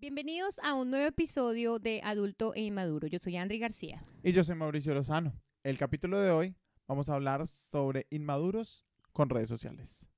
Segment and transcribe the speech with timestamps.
[0.00, 3.08] Bienvenidos a un nuevo episodio de Adulto e Inmaduro.
[3.08, 4.04] Yo soy Andri García.
[4.22, 5.32] Y yo soy Mauricio Lozano.
[5.64, 6.54] El capítulo de hoy
[6.86, 10.08] vamos a hablar sobre inmaduros con redes sociales.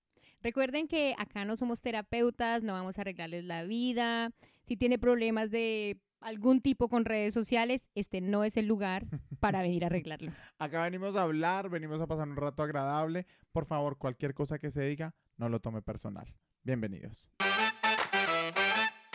[0.43, 4.33] Recuerden que acá no somos terapeutas, no vamos a arreglarles la vida.
[4.65, 9.07] Si tiene problemas de algún tipo con redes sociales, este no es el lugar
[9.41, 10.31] para venir a arreglarlo.
[10.59, 13.27] Acá venimos a hablar, venimos a pasar un rato agradable.
[13.51, 16.27] Por favor, cualquier cosa que se diga, no lo tome personal.
[16.65, 17.31] Bienvenidos.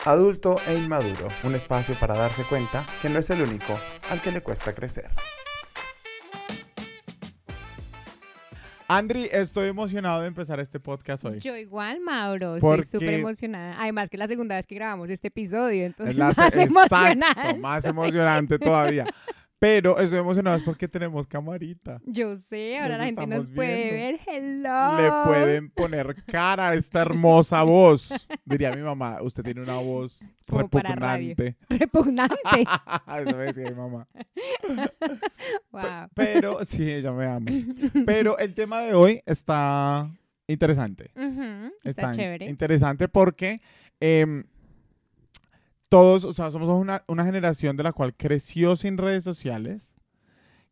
[0.06, 3.76] Adulto e Inmaduro, un espacio para darse cuenta que no es el único
[4.08, 5.10] al que le cuesta crecer.
[8.88, 11.40] Andri, estoy emocionado de empezar este podcast hoy.
[11.40, 13.74] Yo igual, Mauro, estoy súper emocionada.
[13.80, 16.60] Además que es la segunda vez que grabamos este episodio, entonces Es la- más exacto,
[16.62, 17.54] emocionada.
[17.56, 19.06] más emocionante todavía.
[19.58, 22.00] Pero estoy emocionado porque tenemos camarita.
[22.04, 24.20] Yo sé, ahora Nos la gente nos puede ver.
[24.26, 25.00] Hello.
[25.00, 28.28] Le pueden poner cara a esta hermosa voz.
[28.44, 31.56] Diría mi mamá, usted tiene una voz Como repugnante.
[31.70, 32.36] Repugnante.
[33.18, 34.06] Eso me decía mi mamá.
[35.70, 36.08] wow.
[36.14, 37.50] Pero sí, ella me ama.
[38.04, 40.10] Pero el tema de hoy está
[40.46, 41.10] interesante.
[41.82, 42.44] Está, chévere.
[42.44, 43.58] Interesante porque
[44.00, 44.44] em,
[45.88, 49.94] todos, o sea, somos una, una generación de la cual creció sin redes sociales.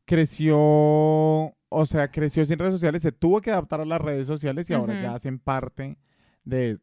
[0.07, 4.69] Creció, o sea, creció sin redes sociales, se tuvo que adaptar a las redes sociales
[4.69, 5.97] y ahora ya hacen parte
[6.45, 6.79] de,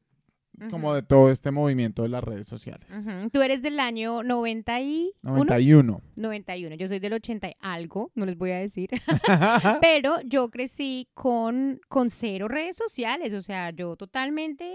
[0.70, 2.88] como de todo este movimiento de las redes sociales.
[2.90, 3.30] ujú.
[3.30, 5.14] Tú eres del año 91.
[5.22, 6.02] 91.
[6.16, 6.76] 91.
[6.76, 8.90] Yo soy del 80 y algo, no les voy a decir.
[9.82, 13.34] Pero yo crecí con, con cero redes sociales.
[13.34, 14.66] O sea, yo totalmente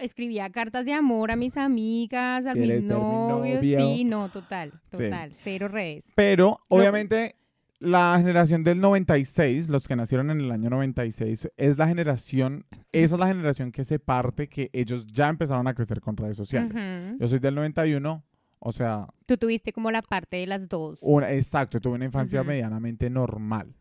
[0.00, 3.56] escribía cartas de amor a mis amigas, a mis ¿Quieres ser mi novios.
[3.56, 3.78] novio?
[3.78, 5.32] Sí, no, total, total.
[5.42, 6.10] Cero redes.
[6.14, 7.36] Pero obviamente
[7.78, 13.14] la generación del 96, los que nacieron en el año 96, es la generación, esa
[13.16, 16.72] es la generación que se parte que ellos ya empezaron a crecer con redes sociales.
[17.18, 18.24] Yo soy del 91,
[18.66, 20.98] o sea, Tú tuviste como la parte de las dos.
[21.00, 23.72] una, exacto, tuve una infancia medianamente normal.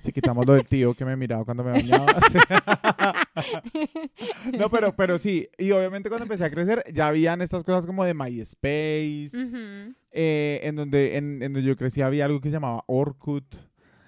[0.00, 2.06] Si quitamos lo del tío que me miraba cuando me bañaba.
[4.58, 8.04] no, pero, pero sí, y obviamente cuando empecé a crecer ya habían estas cosas como
[8.04, 9.30] de MySpace,
[10.12, 13.54] eh, en, donde, en, en donde yo crecí había algo que se llamaba Orkut.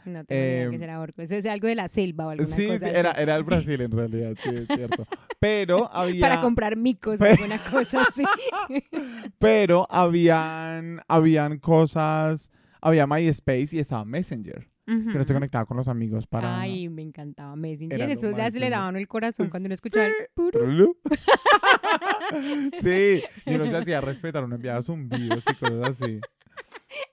[0.09, 1.23] No tengo idea Em, que será orco.
[1.23, 3.81] Eso es algo de la selva o alguna Sí, cosa sí, era, era el Brasil
[3.81, 5.07] en realidad, sí, es cierto.
[5.39, 8.25] Pero había, Para comprar micos o alguna cosa así.
[9.39, 16.27] pero habían, habían cosas, había MySpace y estaba Messenger, no se conectaba con los amigos
[16.27, 16.61] para...
[16.61, 18.01] Ay, me encantaba Messenger.
[18.01, 18.47] Era Eso le máximo.
[18.49, 20.51] aceleraba a uno el corazón cuando uno escuchaba el Sí.
[20.51, 20.97] Trulú.
[22.81, 26.21] sí, y uno se hacía respetar, uno enviaba zumbidos y cosas así.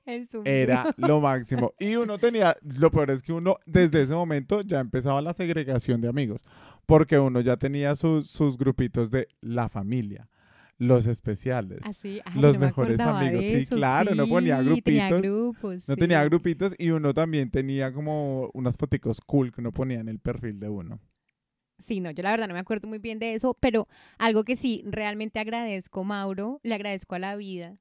[0.06, 0.28] el.
[0.46, 1.74] Era lo máximo.
[1.80, 6.02] Y uno tenía, lo peor es que uno desde ese momento ya empezaba la segregación
[6.02, 6.42] de amigos,
[6.86, 10.28] porque uno ya tenía sus, sus grupitos de la familia,
[10.78, 11.80] los especiales.
[11.84, 15.88] Así, ay, los no me mejores amigos, sí, claro, uno ponía sí, tenía grupitos, grupos,
[15.88, 16.00] No sí.
[16.00, 20.20] tenía grupitos y uno también tenía como unas foticos cool que uno ponía en el
[20.20, 21.00] perfil de uno.
[21.86, 23.88] Sí, no, yo la verdad no me acuerdo muy bien de eso, pero
[24.18, 27.78] algo que sí realmente agradezco, Mauro, le agradezco a la vida,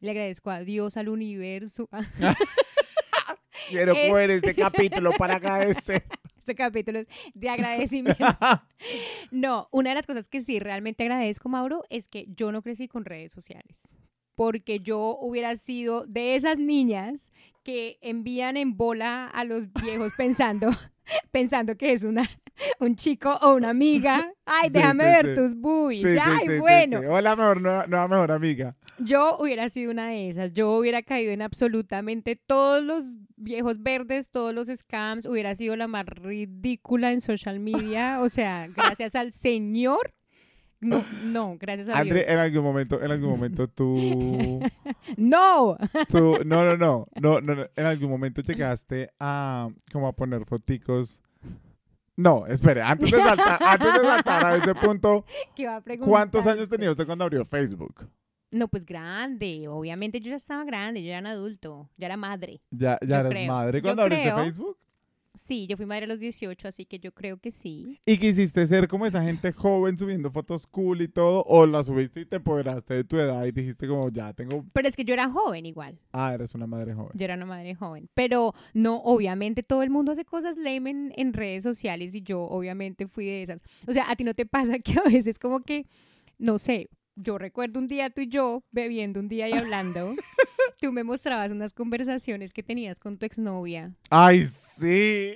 [0.00, 1.88] le agradezco a Dios, al universo.
[3.68, 6.04] Quiero Es- coger este capítulo para agradecer.
[6.46, 8.24] Este capítulo es de agradecimiento.
[9.32, 12.86] No, una de las cosas que sí realmente agradezco, Mauro, es que yo no crecí
[12.86, 13.76] con redes sociales.
[14.36, 17.32] Porque yo hubiera sido de esas niñas
[17.64, 20.70] que envían en bola a los viejos pensando,
[21.30, 22.28] pensando que es una,
[22.80, 24.30] un chico o una amiga.
[24.44, 25.40] Ay, déjame sí, ver sí.
[25.40, 26.18] tus boobies.
[26.20, 27.00] Ay, bueno.
[27.08, 28.76] Hola, mejor, nueva, nueva mejor amiga.
[28.98, 30.52] Yo hubiera sido una de esas.
[30.52, 35.26] Yo hubiera caído en absolutamente todos los viejos verdes, todos los scams.
[35.26, 38.20] Hubiera sido la más ridícula en social media.
[38.22, 40.15] O sea, gracias al Señor.
[40.86, 42.30] No, no, gracias a André, Dios.
[42.30, 44.60] en algún momento, en algún momento tú,
[45.16, 45.76] ¡No!
[46.08, 50.44] tú, no, no, no, no, no, no, en algún momento llegaste a, como a poner
[50.44, 51.22] foticos.
[52.16, 55.24] No, espere, antes de saltar, antes de saltar a ese punto,
[55.54, 58.08] ¿Qué iba a preguntar ¿cuántos años tenía usted cuando abrió Facebook?
[58.50, 59.66] No, pues grande.
[59.68, 61.02] Obviamente yo ya estaba grande.
[61.02, 61.90] Yo ya era un adulto.
[61.98, 62.62] Ya era madre.
[62.70, 63.52] Ya, Yo ya eres creo.
[63.52, 64.36] madre Yo cuando abriste creo.
[64.38, 64.78] Facebook.
[65.36, 68.00] Sí, yo fui madre a los 18, así que yo creo que sí.
[68.06, 71.44] ¿Y quisiste ser como esa gente joven subiendo fotos cool y todo?
[71.46, 74.64] ¿O la subiste y te empoderaste de tu edad y dijiste como ya tengo...
[74.72, 75.98] Pero es que yo era joven igual.
[76.12, 77.12] Ah, eres una madre joven.
[77.14, 78.08] Yo era una madre joven.
[78.14, 82.42] Pero no, obviamente todo el mundo hace cosas lame en, en redes sociales y yo
[82.42, 83.60] obviamente fui de esas.
[83.86, 85.86] O sea, a ti no te pasa que a veces como que,
[86.38, 90.14] no sé, yo recuerdo un día tú y yo bebiendo un día y hablando.
[90.80, 93.94] tú me mostrabas unas conversaciones que tenías con tu exnovia.
[94.10, 95.34] ¡Ay, sí!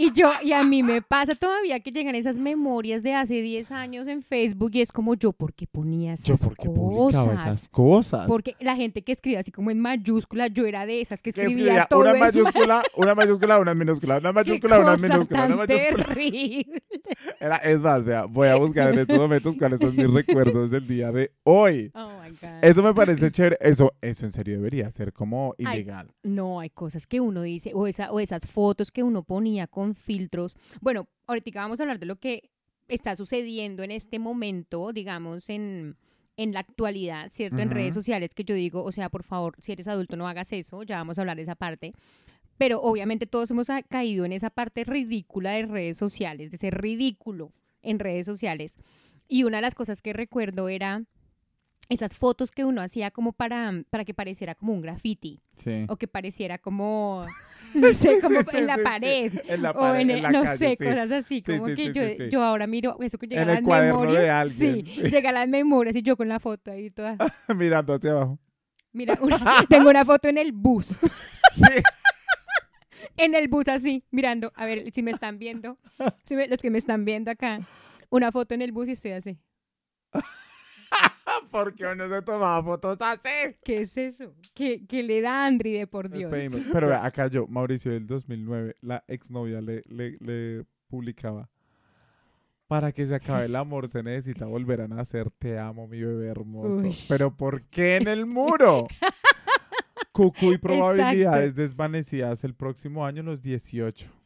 [0.00, 3.72] Y yo, y a mí me pasa todavía que llegan esas memorias de hace 10
[3.72, 7.40] años en Facebook y es como yo, ¿por qué ponía esas Yo porque publicaba cosas?
[7.42, 8.26] esas cosas.
[8.28, 11.40] Porque la gente que escribe así como en mayúscula, yo era de esas que Que
[11.40, 15.46] escribía escribía todo una en mayúscula, una mayúscula, una minúscula, una Qué mayúscula, una minúscula,
[15.46, 16.04] una mayúscula.
[16.04, 16.82] terrible.
[17.40, 20.86] Era- es más, vea, voy a buscar en estos momentos cuáles son mis recuerdos del
[20.86, 21.90] día de hoy.
[21.94, 22.64] Oh my God.
[22.64, 23.56] Eso me parece chévere.
[23.60, 25.76] Eso, eso en serio debería ser como Ay.
[25.76, 26.12] ilegal.
[26.22, 29.94] No, hay cosas que uno dice, o, esa, o esas fotos que uno ponía con
[29.94, 30.56] filtros.
[30.80, 32.50] Bueno, ahorita vamos a hablar de lo que
[32.88, 35.96] está sucediendo en este momento, digamos, en,
[36.36, 37.58] en la actualidad, ¿cierto?
[37.58, 40.52] En redes sociales, que yo digo, o sea, por favor, si eres adulto no hagas
[40.52, 41.92] eso, ya vamos a hablar de esa parte.
[42.56, 47.52] Pero obviamente todos hemos caído en esa parte ridícula de redes sociales, de ser ridículo
[47.82, 48.76] en redes sociales.
[49.28, 51.04] Y una de las cosas que recuerdo era
[51.90, 55.86] esas fotos que uno hacía como para, para que pareciera como un graffiti Sí.
[55.88, 57.24] o que pareciera como,
[57.74, 59.32] no sé, como Sí, sí, en la pared.
[59.48, 61.74] En la O pared, en en el- la no calle, sé, cosas así, Sí, como
[61.74, 64.28] que yo, yo ahora miro eso que llega En a las de memorias.
[64.28, 65.02] alguien, sí, sí.
[65.10, 67.16] llega a las memorias y yo con la foto ahí toda.
[67.56, 68.38] Mirando hacia abajo.
[68.92, 70.98] Mira, una- tengo una foto en el bus,
[71.54, 71.82] Sí.
[73.16, 75.78] en el bus así, mirando, a ver si me están viendo,
[76.26, 77.60] si me- los que me están viendo acá,
[78.10, 79.38] una foto en el bus y estoy así.
[81.50, 83.56] Porque uno se tomaba fotos así.
[83.64, 84.34] ¿Qué es eso?
[84.54, 86.30] ¿Qué, qué le da Andri de por Dios?
[86.30, 86.60] Despedimos.
[86.72, 91.48] Pero vea, acá yo, Mauricio del 2009, la exnovia le, le, le publicaba.
[92.66, 95.30] Para que se acabe el amor se necesita volver a nacer.
[95.30, 96.86] Te amo, mi bebé hermoso.
[96.86, 96.94] Uy.
[97.08, 98.86] Pero ¿por qué en el muro?
[100.12, 104.17] Cucu y probabilidades desvanecidas el próximo año, los 18.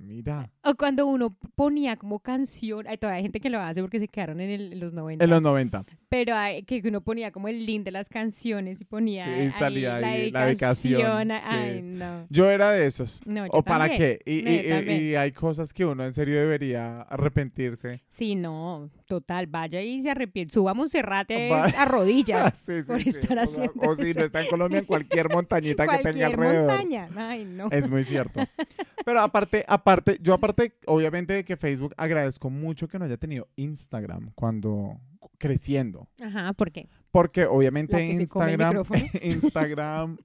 [0.00, 0.50] Mira.
[0.62, 4.08] O cuando uno ponía como canción, hay todavía hay gente que lo hace porque se
[4.08, 5.24] quedaron en, el- en los 90.
[5.24, 5.84] En los 90.
[6.08, 9.50] Pero hay, que uno ponía como el link de las canciones y ponía Sí, ahí
[9.58, 11.00] salía la ahí la dedicación.
[11.02, 11.82] dedicación, Ay, sí.
[11.82, 12.26] no.
[12.30, 13.20] Yo era de esos.
[13.26, 14.18] No, yo ¿O para también.
[14.24, 14.30] qué?
[14.32, 15.02] Y, No, y- yo y- también.
[15.02, 18.02] y hay cosas que uno en serio debería arrepentirse.
[18.08, 20.54] Sí, no, total, vaya y se arrepiente.
[20.54, 24.40] Suba a Monserrate Va- a rodillas Sí, sí, por estar haciendo O si no está
[24.42, 26.68] en Colombia, en cualquier montañita que tenga Cualquier alrededor.
[26.68, 27.08] montaña.
[27.16, 27.68] Ay, no.
[27.70, 28.40] Es muy cierto.
[29.04, 29.87] Pero aparte, aparte,
[30.20, 35.00] yo aparte, obviamente de que Facebook agradezco mucho que no haya tenido Instagram cuando
[35.38, 36.08] creciendo.
[36.20, 36.88] Ajá, ¿por qué?
[37.10, 38.82] Porque obviamente Instagram.
[39.22, 40.18] Instagram,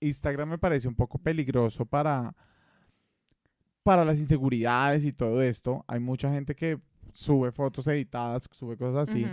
[0.00, 2.34] Instagram me parece un poco peligroso para,
[3.82, 5.84] para las inseguridades y todo esto.
[5.88, 6.78] Hay mucha gente que
[7.12, 9.26] sube fotos editadas, sube cosas así,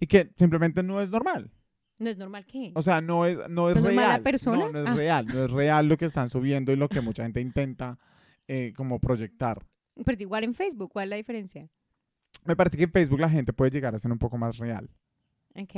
[0.00, 1.50] y que simplemente no es normal.
[1.98, 2.72] No es normal que.
[2.74, 4.22] O sea, no es, no es ¿No es la real.
[4.22, 4.58] persona?
[4.58, 4.94] No, no es Ah.
[4.94, 5.26] real.
[5.26, 7.98] No es real lo que están subiendo y lo que mucha gente intenta
[8.52, 9.64] eh, como proyectar.
[10.04, 11.68] Pero igual en Facebook, ¿cuál es la diferencia?
[12.44, 14.88] Me parece que en Facebook la gente puede llegar a ser un poco más real.
[15.54, 15.74] Ok.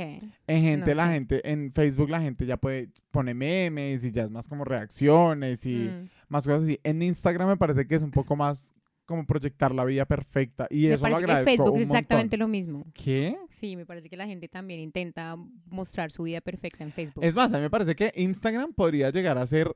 [0.47, 4.23] En gente, No la gente, en Facebook la gente ya puede pone memes y ya
[4.23, 6.09] es más como reacciones y Mm.
[6.29, 6.79] más cosas así.
[6.83, 8.73] En Instagram me parece que es un poco más
[9.05, 11.87] como proyectar la vida perfecta y Me eso lo parece que agradezco Facebook un es
[11.87, 12.39] exactamente montón.
[12.39, 12.85] lo mismo.
[12.93, 13.35] ¿Qué?
[13.49, 15.35] Sí, me parece que la gente también intenta
[15.65, 17.23] mostrar su vida perfecta en Facebook.
[17.23, 19.75] Es más, a mí me parece que Instagram podría llegar a ser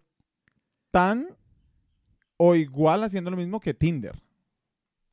[0.91, 1.27] tan
[2.37, 4.15] o igual haciendo lo mismo que Tinder.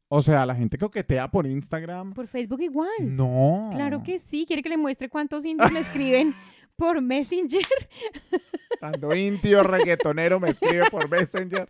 [0.08, 2.12] O sea, la gente coquetea por Instagram.
[2.14, 2.88] Por Facebook igual.
[3.00, 3.70] No.
[3.72, 4.44] Claro que sí.
[4.46, 6.34] ¿Quiere que le muestre cuántos indios me escriben
[6.76, 7.66] por Messenger?
[8.80, 11.68] Tanto indio reggaetonero me escribe por Messenger.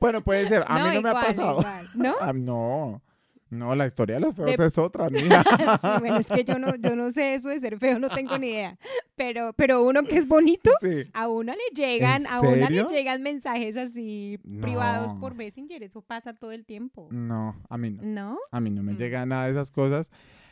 [0.00, 0.64] Bueno, puede ser.
[0.68, 1.60] A mí no me ha pasado.
[1.60, 1.86] igual.
[1.94, 2.14] ¿No?
[2.20, 3.02] Ah, no.
[3.50, 5.42] No, la historia de los feos De- es otra, mía.
[5.82, 8.36] Sí, bueno, es que yo no, yo no sé eso de ser feo, no tengo
[8.38, 8.76] ni idea.
[9.16, 11.04] Pero, pero uno que es bonito, Sí.
[11.14, 16.02] a uno le llegan, ¿En a uno le llegan mensajes así privados por Messenger, eso
[16.02, 17.08] pasa todo el tiempo.
[17.10, 18.02] No, a mí no.
[18.02, 18.38] ¿No?
[18.50, 18.96] A mí no me Mm.
[18.96, 20.10] llega nada de esas cosas.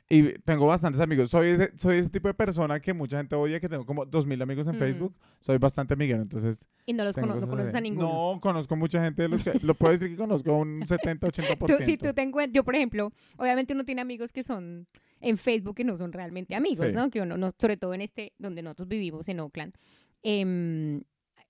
[0.09, 1.31] Y tengo bastantes amigos.
[1.31, 4.41] Soy ese, soy ese tipo de persona que mucha gente odia, que tengo como 2.000
[4.41, 4.79] amigos en Mm.
[4.79, 5.15] Facebook.
[5.41, 6.65] Soy bastante amiguero, entonces...
[6.87, 8.35] Y no los tengo cono- no conoces a ninguno.
[8.35, 9.59] No, conozco mucha gente de los que...
[9.63, 11.67] lo puedo decir que conozco un 70-80%.
[11.67, 14.87] Tú- si tú te encuentras, yo por ejemplo, obviamente uno tiene amigos que son
[15.21, 16.95] en Facebook que no son realmente amigos, Sí.
[16.95, 17.11] ¿no?
[17.11, 19.75] Que uno, no, sobre todo en este, donde nosotros vivimos, en Oakland,
[20.23, 21.03] em,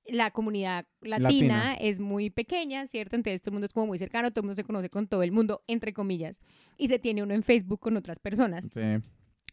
[0.09, 1.75] la comunidad latina, Latina.
[1.81, 3.17] es muy pequeña, ¿cierto?
[3.17, 5.23] Entonces todo el mundo es como muy cercano, todo el mundo se conoce con todo
[5.23, 6.41] el mundo, entre comillas,
[6.79, 8.69] y se tiene uno en Facebook con otras personas.
[8.73, 8.81] Sí.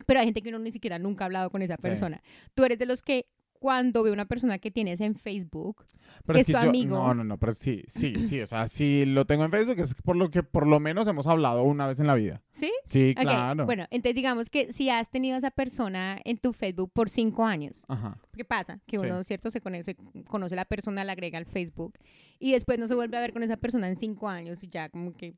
[0.06, 1.82] Pero hay gente que uno ni siquiera nunca ha hablado con esa Sí.
[1.82, 2.22] persona.
[2.56, 3.28] Tú eres de los que
[3.64, 5.86] cuando ve una persona que tienes en Facebook,
[6.26, 6.98] Pero ¿Es que tu yo- amigo?
[6.98, 8.42] No, no, no, pero sí, sí, sí.
[8.42, 11.28] O sea, si lo tengo en Facebook es por lo que por lo menos hemos
[11.28, 12.42] hablado una vez en la vida.
[12.52, 12.72] ¿sí?
[12.86, 13.66] Sí, Ok, claro.
[13.66, 17.46] Bueno, entonces digamos que si has tenido a esa persona en tu Facebook por cinco
[17.46, 18.18] años, Ajá.
[18.36, 18.80] ¿qué pasa?
[18.86, 19.06] Que Sí.
[19.06, 19.50] uno, ¿cierto?
[19.50, 19.96] Se conoce,
[20.28, 21.94] conoce a la persona, la agrega al Facebook
[22.38, 24.90] y después no se vuelve a ver con esa persona en cinco años y ya
[24.90, 25.36] como que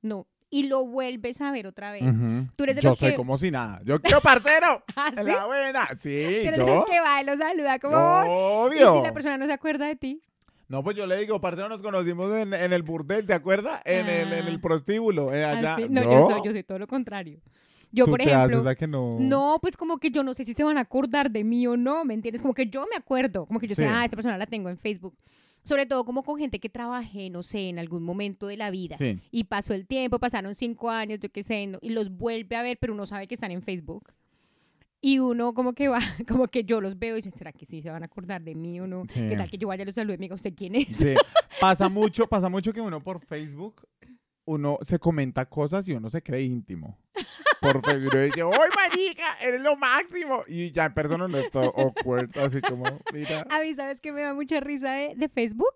[0.00, 0.26] no.
[0.50, 2.02] Y lo vuelves a ver otra vez.
[2.02, 2.46] Ujú.
[2.56, 3.80] Tú eres de yo los soy que- como si nada.
[3.84, 4.82] Yo quiero parcero.
[4.96, 5.22] ¿Ah, sí?
[5.24, 5.86] la buena.
[5.96, 6.66] Sí, eres de yo.
[6.66, 7.96] los que va y lo saluda como...
[7.96, 8.24] "Hola".
[8.74, 8.96] Y Obvio.
[8.96, 10.22] si la persona no se acuerda de ti,
[10.68, 13.80] No, pues yo le digo, parcero, nos conocimos en, en el burdel, ¿te acuerdas?
[13.84, 14.60] En, el, en el Ah.
[14.62, 15.32] prostíbulo.
[15.34, 15.74] eh, allá.
[15.76, 17.40] Así- no, yo soy, yo soy todo lo contrario.
[17.90, 19.16] Yo, por haces ejemplo, la que no.
[19.18, 21.74] no, pues como que yo no sé si se van a acordar de mí o
[21.76, 22.42] no, ¿me entiendes?
[22.42, 23.90] Como que yo me acuerdo, como que yo sé, Sí.
[23.90, 25.14] ah, esta persona la tengo en Facebook.
[25.68, 28.96] Sobre todo como con gente que trabajé, no sé, en algún momento de la vida.
[28.96, 29.18] Sí.
[29.30, 32.62] Y pasó el tiempo, pasaron cinco años, yo qué sé, no- y los vuelve a
[32.62, 34.10] ver, pero uno sabe que están en Facebook.
[35.00, 35.98] Y uno como que va,
[36.28, 38.54] como que yo los veo y dice, ¿será que sí se van a acordar de
[38.54, 39.04] mí o no?
[39.06, 39.20] Sí.
[39.28, 40.88] ¿Qué tal que yo vaya y los salude y me diga, ¿usted quién es?
[40.88, 41.14] Sí.
[41.60, 43.86] Pasa mucho, pasa mucho que uno por Facebook,
[44.48, 46.98] uno se comenta cosas y uno se cree íntimo.
[47.60, 49.36] Por Facebook dice, ¡Oy, marica!
[49.42, 50.42] ¡Eres lo máximo!
[50.48, 53.46] Y ya en persona no es todo awkward, así como, mira.
[53.50, 55.72] A mí, ¿sabes qué me da mucha risa de, de Facebook?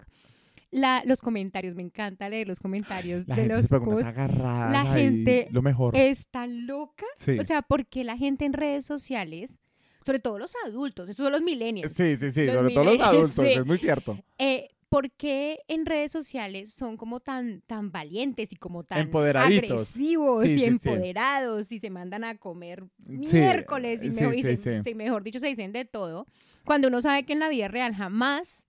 [0.70, 4.06] La, los comentarios, me encanta leer los comentarios La de gente los se posts.
[4.06, 5.94] agarradas La gente Lo mejor.
[5.94, 7.04] Es tan loca.
[7.18, 7.38] Sí.
[7.38, 9.58] O sea, porque la gente en redes sociales,
[10.06, 13.00] sobre todo los adultos, estos son los millennials, Sí, sí, sí, Los sobre todo los
[13.00, 13.52] adultos, sí.
[13.52, 14.18] es muy cierto.
[14.38, 20.44] eh, ¿por qué en redes sociales son como tan, tan valientes y como tan agresivos
[20.44, 20.66] Sí, y sí, sí.
[20.68, 25.40] empoderados y se mandan a comer miércoles y, sí, mejor, y se- se- mejor dicho
[25.40, 26.26] se dicen de todo?
[26.64, 28.66] Cuando uno sabe que en la vida real jamás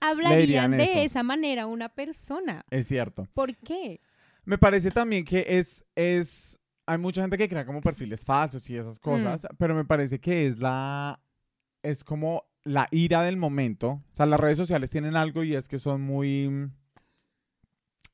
[0.00, 0.98] hablarían de eso.
[0.98, 2.64] esa manera a una persona.
[2.70, 3.26] Es cierto.
[3.34, 4.00] ¿Por qué?
[4.44, 8.76] Me parece también que es, es, hay mucha gente que crea como perfiles falsos y
[8.76, 11.20] esas cosas, pero me parece que es la,
[11.82, 13.88] es como la ira del momento.
[13.90, 16.72] O sea, las redes sociales tienen algo y es que son muy, mm,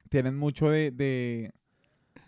[0.09, 1.53] tienen mucho de, de,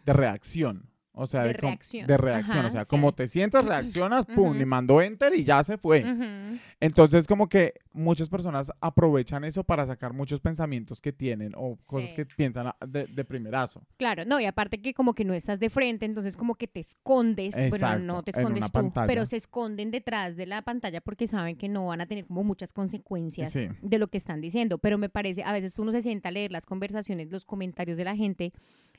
[0.05, 0.90] de reacción.
[1.13, 2.07] O sea, De reacción.
[2.07, 2.59] De reacción.
[2.59, 2.89] Ajá, o sea, sí.
[2.89, 4.61] como te sientas, reaccionas, pum, Ujú.
[4.61, 6.03] y mandó enter y ya se fue.
[6.05, 6.59] Ujú.
[6.79, 12.11] Entonces, como que muchas personas aprovechan eso para sacar muchos pensamientos que tienen o cosas
[12.11, 12.17] Sí.
[12.17, 13.83] que piensan de, de primerazo.
[13.97, 16.81] Claro, no, y aparte que como que no estás de frente, entonces como que te
[16.81, 19.07] escondes, bueno, Exacto, no te escondes tú, pantalla.
[19.09, 22.45] pero se esconden detrás de la pantalla porque saben que no van a tener como
[22.45, 23.69] muchas consecuencias Sí.
[23.83, 26.53] de lo que están diciendo, pero me parece, a veces uno se sienta a leer
[26.53, 28.53] las conversaciones, los comentarios de la gente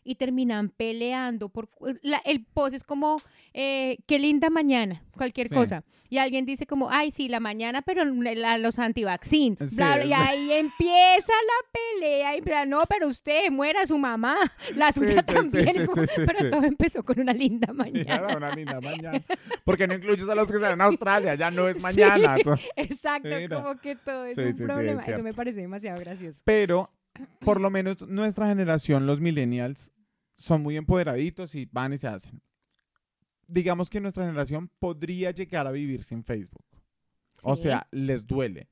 [0.04, 1.70] y terminan peleando por
[2.02, 3.22] la- el post es como
[3.54, 5.56] eh, qué linda mañana cualquier Sí.
[5.56, 5.84] cosa.
[6.10, 10.12] Y alguien dice como ay sí la mañana pero la- los antivaccín Sí, bla, y
[10.14, 14.36] ahí empieza la pelea y bla, no pero usted muera su mamá
[14.76, 18.16] la suya sí, también como- pero todo empezó con una linda mañana.
[18.16, 19.22] era una linda mañana.
[19.64, 22.36] Porque no incluyes a los que están en Australia, ya no es mañana.
[22.76, 25.04] exacto como que todo es un sí, es problema.
[25.04, 26.42] Eso me parece demasiado gracioso.
[26.46, 26.90] Pero,
[27.40, 29.92] por lo menos nuestra generación, los millennials,
[30.36, 32.42] son muy empoderaditos y van y se hacen.
[33.48, 36.66] Digamos que nuestra generación podría llegar a vivir sin Facebook.
[37.44, 37.64] O Sí.
[37.64, 38.70] sea, les duele.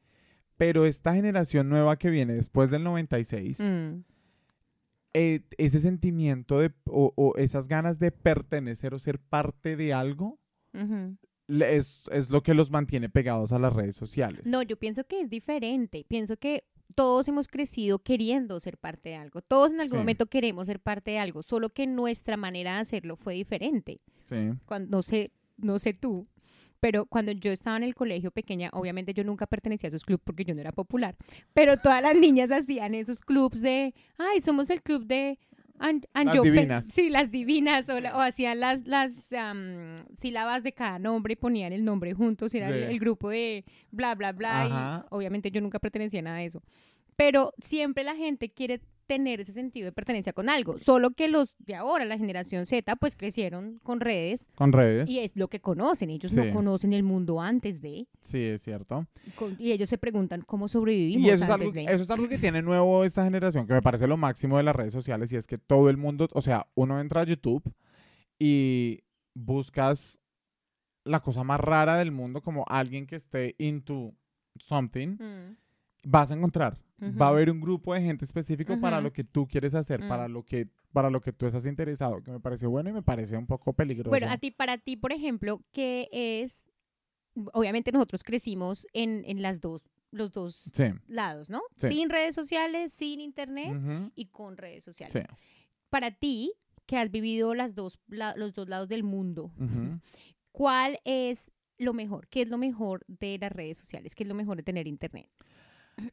[0.57, 4.03] Pero esta generación nueva que viene después del 96, Mm.
[5.13, 10.39] eh, ese sentimiento de, o, o esas ganas de pertenecer o ser parte de algo,
[10.73, 11.17] Ujú.
[11.47, 14.45] le- es, es lo que los mantiene pegados a las redes sociales.
[14.45, 16.05] No, yo pienso que es diferente.
[16.07, 16.63] Pienso que
[16.95, 19.41] todos hemos crecido queriendo ser parte de algo.
[19.41, 19.97] Todos en algún Sí.
[19.99, 24.01] momento queremos ser parte de algo, solo que nuestra manera de hacerlo fue diferente.
[24.25, 24.35] Sí.
[24.65, 26.27] Cuando, no sé, no sé tú,
[26.79, 30.21] pero cuando yo estaba en el colegio pequeña, obviamente yo nunca pertenecía a esos clubes
[30.23, 31.15] porque yo no era popular,
[31.53, 35.37] pero todas las niñas hacían esos clubs de, ay, somos el club de...
[36.13, 36.85] Las yo divinas.
[36.87, 41.35] Sí, las divinas, o, la- o hacían las, las am, sílabas de cada nombre y
[41.35, 45.05] ponían el nombre juntos, era el, grupo de bla, bla, bla, Ajá.
[45.05, 46.61] y obviamente yo nunca pertenecía a nada de eso.
[47.15, 51.55] Pero siempre la gente quiere tener ese sentido de pertenencia con algo, solo que los
[51.57, 55.09] de ahora, la generación Z, pues crecieron con redes Con redes.
[55.09, 56.11] y es lo que conocen.
[56.11, 56.37] Ellos Sí.
[56.37, 58.07] no conocen el mundo antes de.
[58.21, 59.07] Sí, es cierto.
[59.25, 61.85] y con- Y ellos se preguntan cómo sobrevivimos Y eso es, algo, de.
[61.85, 64.75] eso es algo que tiene nuevo esta generación, que me parece lo máximo de las
[64.75, 67.63] redes sociales, y es que todo el mundo, o sea, uno entra a YouTube
[68.37, 68.99] y
[69.33, 70.19] buscas
[71.03, 74.13] la cosa más rara del mundo, como alguien que esté into
[74.57, 75.55] something, Mm,
[76.03, 76.77] vas a encontrar.
[77.01, 79.03] Va a haber un grupo de gente específico para Ujú.
[79.05, 80.07] lo que tú quieres hacer, Mm.
[80.09, 83.03] para lo que para lo que tú estás interesado, que me parece bueno y me
[83.03, 84.09] parece un poco peligroso.
[84.09, 86.65] Bueno, a ti, para ti, por ejemplo, ¿qué es?
[87.53, 90.85] Obviamente nosotros crecimos en, en las dos, los dos sí.
[91.07, 91.61] lados, ¿no?
[91.77, 91.89] Sí.
[91.89, 93.77] Sin redes sociales, sin internet
[94.15, 95.13] y con redes sociales.
[95.13, 95.35] Sí.
[95.91, 96.53] Para ti,
[96.87, 99.51] que has vivido las dos, la- los dos lados del mundo.
[100.51, 102.27] ¿cuál es lo mejor?
[102.27, 104.15] ¿Qué es lo mejor de las redes sociales?
[104.15, 105.29] ¿Qué es lo mejor de tener internet?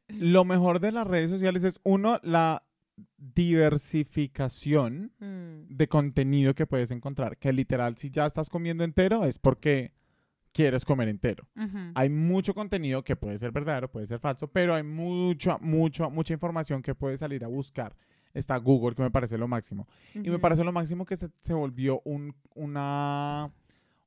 [0.08, 2.62] Lo mejor de las redes sociales es, uno, la
[3.18, 7.36] diversificación Mm, de contenido que puedes encontrar.
[7.38, 9.92] Que literal, si ya estás comiendo entero, es porque
[10.52, 11.46] quieres comer entero.
[11.94, 16.32] Hay mucho contenido que puede ser verdadero, puede ser falso, pero hay mucha, mucha, mucha
[16.32, 17.94] información que puedes salir a buscar.
[18.32, 19.86] Está Google, que me parece lo máximo.
[20.14, 23.52] Y me parece lo máximo que se, se volvió un, una,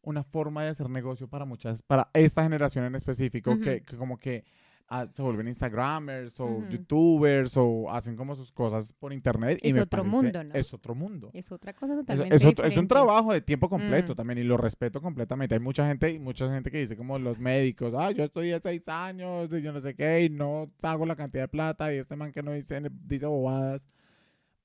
[0.01, 4.43] una forma de hacer negocio para muchas, para esta generación en específico, que como que
[4.89, 6.67] ah, se vuelven Instagramers o.
[6.69, 9.59] YouTubers o hacen como sus cosas por internet.
[9.61, 10.53] y Es me otro parece- mundo, ¿no?
[10.55, 11.29] Es otro mundo.
[11.33, 14.15] Es otra cosa totalmente es otro- es un trabajo de tiempo completo Mm.
[14.15, 15.55] también y lo respeto completamente.
[15.55, 18.87] Hay mucha gente y mucha gente que dice como los médicos, ah, yo estudié seis
[18.87, 22.15] años y yo no sé qué y no hago la cantidad de plata y este
[22.15, 23.87] man que no dice, dice bobadas.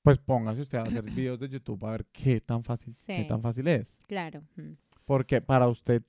[0.01, 1.03] Pues póngase usted a hacer
[1.33, 3.27] videos de YouTube a ver qué tan fácil, qué Sí.
[3.27, 3.99] tan fácil es.
[4.07, 4.41] Claro.
[4.55, 4.73] mm.
[5.05, 6.01] Porque para usted,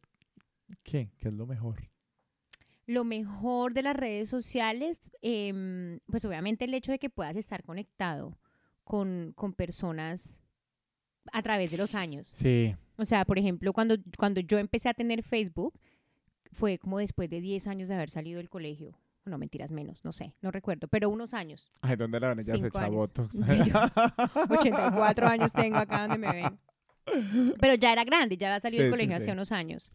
[0.82, 1.10] ¿qué?
[1.18, 1.76] ¿Qué es lo mejor?
[2.86, 7.62] Lo mejor de las redes sociales, em, pues obviamente el hecho de que puedas estar
[7.64, 8.38] conectado
[8.84, 10.40] con, con personas
[11.32, 12.28] a través de los años.
[12.34, 12.76] Sí.
[12.96, 15.74] O sea, por ejemplo, cuando, cuando yo empecé a tener Facebook,
[16.52, 18.96] fue como después de 10 años de haber salido del colegio.
[19.24, 21.68] No, mentiras, menos, no sé, no recuerdo, pero unos años.
[21.82, 22.44] Ay, ¿dónde la ven?
[22.46, 23.34] Ya se echa botox.
[23.34, 23.74] Sí, yo-
[24.54, 26.58] 84 años tengo acá donde me ven.
[27.60, 29.22] Pero ya era grande, ya había salido del Sí, colegio sí.
[29.24, 29.90] hace unos años.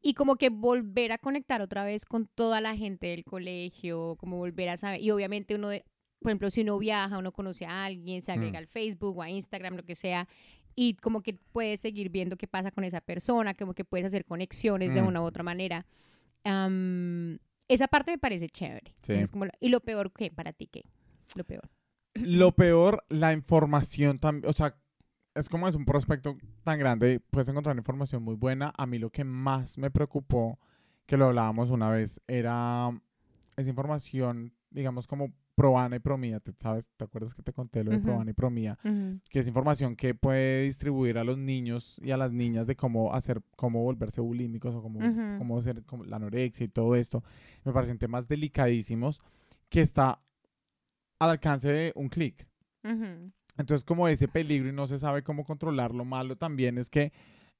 [0.00, 4.36] Y como que volver a conectar otra vez con toda la gente del colegio, como
[4.36, 5.00] volver a saber.
[5.00, 5.84] Y obviamente uno, de,
[6.20, 8.62] por ejemplo, si uno viaja, uno conoce a alguien, se agrega Mm.
[8.62, 10.28] al Facebook o a Instagram, lo que sea,
[10.76, 14.24] y como que puedes seguir viendo qué pasa con esa persona, como que puedes hacer
[14.24, 15.06] conexiones de Mm.
[15.08, 15.84] una u otra manera.
[16.44, 17.38] Am,
[17.68, 18.94] esa parte me parece chévere.
[19.02, 19.12] Sí.
[19.14, 20.30] Es como la- y lo peor, ¿qué?
[20.30, 20.84] Para ti, ¿qué?
[21.34, 21.68] Lo peor.
[22.14, 24.76] Lo peor, la información también, o sea,
[25.38, 28.72] es como es un prospecto tan grande, puedes encontrar información muy buena.
[28.76, 30.58] A mí lo que más me preocupó,
[31.06, 32.90] que lo hablábamos una vez, era
[33.56, 36.90] esa información, digamos, como Proana y Promía, ¿te, ¿sabes?
[36.96, 38.06] ¿Te acuerdas que te conté lo de Ujú.
[38.06, 38.78] Proana y Promía?
[39.30, 43.12] Que es información que puede distribuir a los niños y a las niñas de cómo
[43.14, 45.38] hacer, cómo volverse bulímicos o cómo, Ujú.
[45.38, 47.22] cómo hacer como la anorexia y todo esto.
[47.64, 49.20] Me parecen temas delicadísimos
[49.68, 50.20] que está
[51.18, 52.46] al alcance de un clic.
[53.58, 57.12] Entonces, como ese peligro y no se sabe cómo controlarlo, malo también es que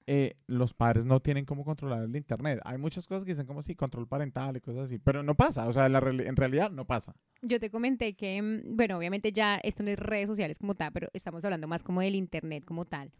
[0.06, 2.60] eh, los padres no tienen cómo controlar el internet.
[2.64, 5.68] Hay muchas cosas que dicen como sí, control parental y cosas así, pero no pasa.
[5.68, 7.14] O sea, la reali- en realidad no pasa.
[7.42, 10.92] Yo te comenté que, mm, bueno, obviamente ya esto no es redes sociales como tal,
[10.92, 13.10] pero estamos hablando más como del internet como tal.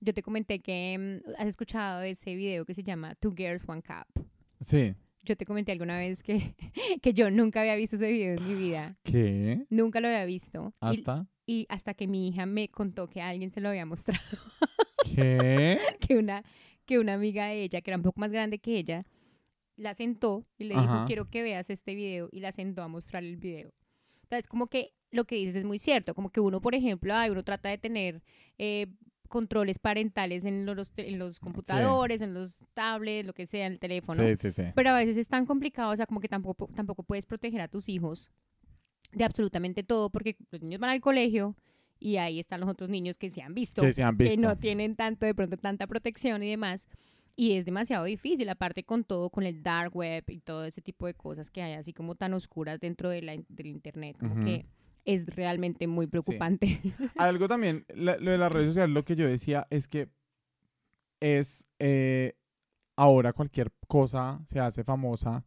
[0.00, 3.82] Yo te comenté que mm, has escuchado ese video que se llama Two Girls, One
[3.82, 4.24] Cup.
[4.60, 4.94] Sí.
[5.24, 6.54] Yo te comenté alguna vez que,
[7.02, 8.96] que yo nunca había visto ese video en mi vida.
[9.02, 9.66] ¿Qué?
[9.70, 10.72] Nunca lo había visto.
[10.78, 11.26] ¿Hasta?
[11.48, 14.22] Y hasta que mi hija me contó que alguien se lo había mostrado.
[15.02, 15.78] ¿Qué?
[16.06, 16.44] que una,
[16.84, 19.06] que una amiga de ella, que era un poco más grande que ella,
[19.76, 21.06] la sentó y le dijo, Ajá.
[21.06, 23.72] quiero que veas este video, y la sentó a mostrar el video.
[24.24, 27.30] Entonces, como que lo que dices es muy cierto, como que uno, por ejemplo, ay,
[27.30, 28.20] uno trata de tener
[28.58, 28.88] eh,
[29.30, 33.78] controles parentales en los, en los computadores, en los tablets, lo que sea, en el
[33.78, 34.22] teléfono.
[34.22, 34.64] Sí, sí, sí.
[34.74, 37.68] Pero a veces es tan complicado, o sea, como que tampoco, tampoco puedes proteger a
[37.68, 38.28] tus hijos
[39.12, 41.56] de absolutamente todo, porque los niños van al colegio
[42.00, 44.40] y ahí están los otros niños que se han visto Que se han que visto.
[44.40, 46.86] no tienen tanto, de pronto, tanta protección y demás.
[47.34, 51.06] Y es demasiado difícil, aparte con todo, con el dark web y todo ese tipo
[51.06, 54.44] de cosas que hay así como tan oscuras dentro de la, del internet, como Ujú.
[54.44, 54.66] que
[55.04, 56.80] es realmente muy preocupante.
[57.16, 60.08] Algo también, la- lo de las redes sociales, lo que yo decía es que
[61.20, 62.34] es eh,
[62.96, 65.44] ahora cualquier cosa se hace famosa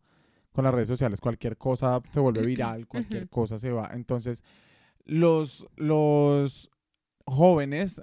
[0.52, 3.90] con las redes sociales, cualquier cosa se vuelve viral, cualquier cosa se va.
[3.94, 4.44] Entonces,
[5.06, 6.70] los, los
[7.26, 8.02] jóvenes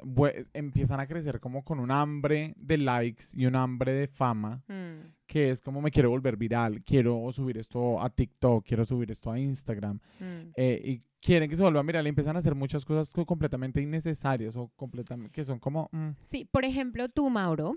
[0.55, 5.13] empiezan a crecer como con un hambre de likes y un hambre de fama, Mm,
[5.27, 9.31] que es como me quiero volver viral, quiero subir esto a TikTok, quiero subir esto
[9.31, 10.53] a Instagram mm.
[10.57, 13.83] eh, y quieren que se vuelva viral y empiezan a hacer muchas cosas co- completamente
[13.83, 17.77] innecesarias o completamente que son como mm, Sí, por ejemplo, tú, Mauro,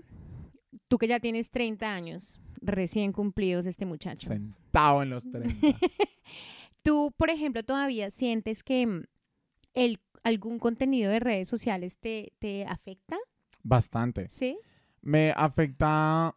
[0.88, 4.28] tú que ya tienes 30 años, recién cumplidos este muchacho.
[4.28, 5.50] sentado en los 30.
[6.82, 9.02] Tú, por ejemplo, todavía sientes que mm,
[9.74, 13.16] el, algún contenido de redes sociales te, te afecta,
[13.64, 14.28] Bastante.
[14.28, 14.58] ¿sí?
[15.02, 16.36] Me afecta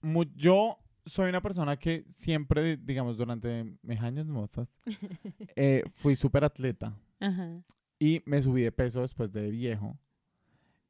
[0.00, 4.68] mu- Yo soy una persona que siempre, digamos, durante mis años mozas,
[5.56, 7.54] eh, fui súper atleta Ajá.
[7.98, 9.98] y me subí de peso después de viejo.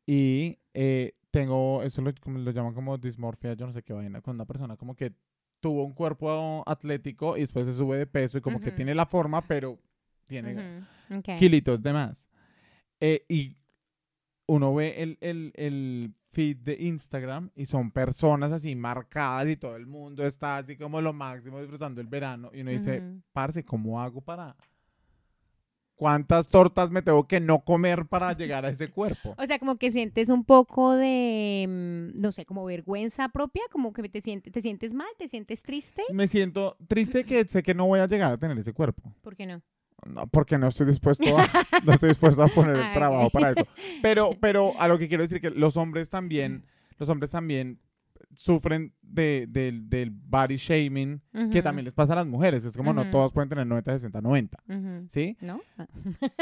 [0.07, 4.37] Y eh, tengo, eso lo, lo llaman como dismorfia, yo no sé qué vaina, con
[4.37, 5.13] una persona como que
[5.61, 8.77] tuvo un cuerpo atlético y después se sube de peso y como que Ujú.
[8.77, 9.79] tiene la forma, pero
[10.27, 10.55] tiene
[11.09, 11.39] Ujú, ok.
[11.39, 12.29] kilitos de más.
[13.01, 13.57] Eh, y
[14.47, 19.77] uno ve el, el, el feed de Instagram y son personas así marcadas y todo
[19.77, 22.51] el mundo está así como lo máximo disfrutando el verano.
[22.53, 23.23] Y uno dice, Ujú.
[23.33, 24.55] parce, ¿cómo hago para...
[25.97, 29.35] ¿Cuántas tortas me tengo que no comer para llegar a ese cuerpo?
[29.39, 33.93] O sea, como que sientes un poco de, mm, no sé, como vergüenza propia, como
[33.93, 37.75] que te sientes, te sientes mal, te sientes triste, Me siento triste que sé que
[37.75, 39.13] no voy a llegar a tener ese cuerpo.
[39.23, 39.63] ¿por qué no?
[40.05, 41.47] No, porque no estoy dispuesto a,
[41.85, 43.67] no estoy dispuesto a poner el trabajo para eso.
[44.01, 46.65] Pero, pero a lo que quiero decir que los hombres también,
[46.99, 47.79] los hombres también
[48.35, 52.65] sufren de, del- del body shaming que Ujú, también les pasa a las mujeres.
[52.65, 53.11] Es como no Ujú.
[53.11, 54.59] todas pueden tener 90, 60, 90.
[54.69, 55.07] ujú.
[55.09, 55.37] ¿Sí?
[55.41, 55.61] ¿No?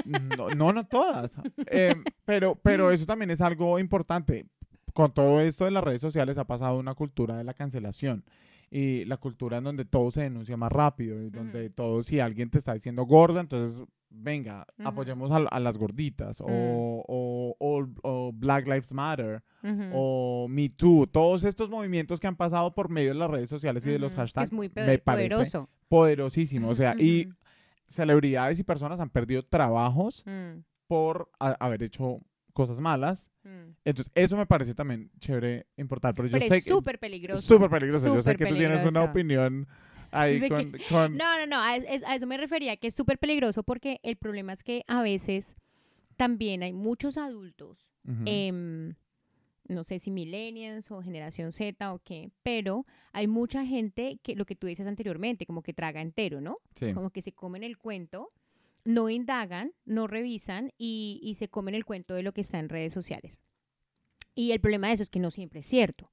[0.04, 1.36] No, no, no todas.
[1.70, 4.46] Em, pero, pero eso también es algo importante.
[4.94, 8.24] Con todo esto de las redes sociales ha pasado una cultura de la cancelación.
[8.70, 11.20] Y la cultura en donde todo se denuncia más rápido.
[11.22, 15.78] Y donde todo, si alguien te está diciendo gorda, entonces venga, apoyemos a, a las
[15.78, 16.40] gorditas.
[16.40, 19.42] O, o, o- o Black Lives Matter.
[19.92, 21.06] O Me Too.
[21.06, 24.14] Todos estos movimientos que han pasado por medio de las redes sociales y de los
[24.14, 24.48] hashtags.
[24.48, 25.68] Es muy me parece poderoso.
[25.88, 26.68] poderosísimo.
[26.68, 27.28] O sea, y
[27.88, 32.20] celebridades y personas han perdido trabajos Mm, por a- haber hecho
[32.52, 33.30] cosas malas.
[33.44, 33.70] mm.
[33.84, 36.16] Entonces, eso me parece también chévere, importante.
[36.16, 37.42] Pero yo Pero sé es súper peligroso.
[37.42, 38.14] súper peligroso.
[38.14, 39.10] yo sé que tú tienes una peligroso.
[39.10, 39.68] opinión
[40.10, 42.94] ahí De con, que- con- No, no, no, a, a eso me refería, que es
[42.94, 45.56] súper peligroso porque el problema es que a veces
[46.16, 47.86] también hay muchos adultos,
[48.26, 48.94] em,
[49.68, 54.44] no sé si millennials o generación Z o qué, pero hay mucha gente que lo
[54.44, 56.58] que tú dices anteriormente, como que traga entero, ¿no?
[56.74, 56.92] Sí.
[56.92, 58.32] Como que se comen el cuento,
[58.84, 62.68] no indagan, no revisan y, y se comen el cuento de lo que está en
[62.68, 63.40] redes sociales.
[64.34, 66.08] Y el problema de eso es que no siempre es cierto.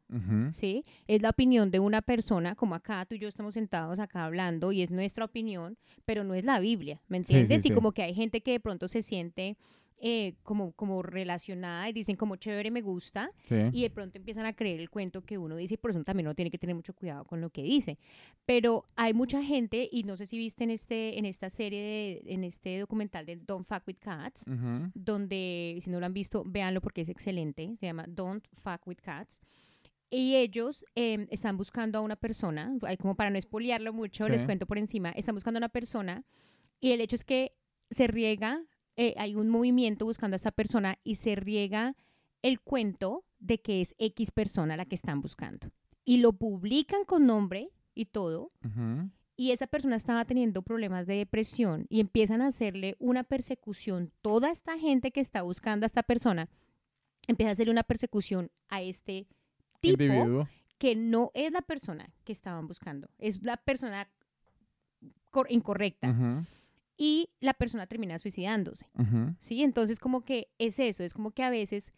[0.52, 0.84] ¿sí?
[1.08, 4.72] Es la opinión de una persona, como acá tú y yo estamos sentados acá hablando
[4.72, 7.62] y es nuestra opinión, pero no es la Biblia, ¿me Sí, sí, entiendes?
[7.64, 7.70] sí.
[7.70, 9.56] Y como que hay gente que de pronto se siente
[10.00, 13.56] eh, como, como relacionada y dicen como chévere, me gusta, Sí.
[13.72, 16.28] y de pronto empiezan a creer el cuento que uno dice y por eso también
[16.28, 17.98] uno tiene que tener mucho cuidado con lo que dice.
[18.46, 22.34] Pero hay mucha gente, y no sé si viste en, este, en esta serie, de-
[22.34, 24.46] en este documental de Don't Fuck With Cats,
[24.94, 27.76] donde si no lo han visto, véanlo porque es excelente.
[27.80, 29.42] Se llama Don't Fuck with Cats.
[30.10, 34.46] Y ellos em, están buscando a una persona, hay como para no espoliarlo mucho, les
[34.46, 36.24] cuento por encima, están buscando a una persona
[36.80, 37.52] y el hecho es que
[37.90, 38.62] se riega,
[38.98, 41.96] eh, hay un movimiento buscando a esta persona y se riega
[42.42, 45.70] el cuento de que es X persona la que están buscando.
[46.04, 49.10] Y lo publican con nombre y todo, Ujú.
[49.36, 54.50] y esa persona estaba teniendo problemas de depresión y empiezan a hacerle una persecución, toda
[54.52, 56.50] esta gente que está buscando a esta persona,
[57.28, 59.28] empieza a hacerle una persecución a este
[59.82, 60.48] tipo Individuo.
[60.80, 64.08] que no es la persona que estaban buscando, es la persona
[65.32, 66.46] cor- incorrecta Ujú.
[66.98, 68.88] Y la persona termina suicidándose.
[69.40, 69.64] ¿sí?
[69.64, 71.94] Entonces como que es eso, es como que a veces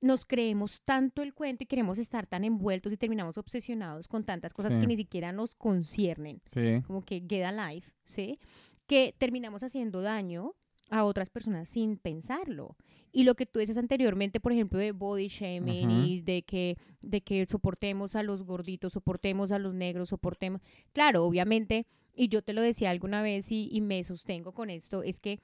[0.00, 4.52] nos creemos tanto el cuento y queremos estar tan envueltos y terminamos obsesionados con tantas
[4.52, 4.80] cosas Sí.
[4.80, 6.82] que ni siquiera nos conciernen Sí.
[6.86, 8.38] como que get alive, ¿sí?
[8.86, 10.54] Que terminamos haciendo daño
[10.90, 12.76] a otras personas sin pensarlo.
[13.12, 17.20] Y lo que tú dices anteriormente, por ejemplo, de body shaming y de que, de
[17.20, 20.60] que soportemos a los gorditos, soportemos a los negros, soportemos...
[20.92, 25.02] Claro, obviamente, y yo te lo decía alguna vez y, y me sostengo con esto,
[25.02, 25.40] es que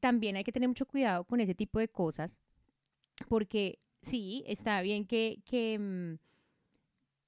[0.00, 2.40] también hay que tener mucho cuidado con ese tipo de cosas,
[3.28, 5.40] porque sí, está bien que...
[5.44, 6.18] que mm,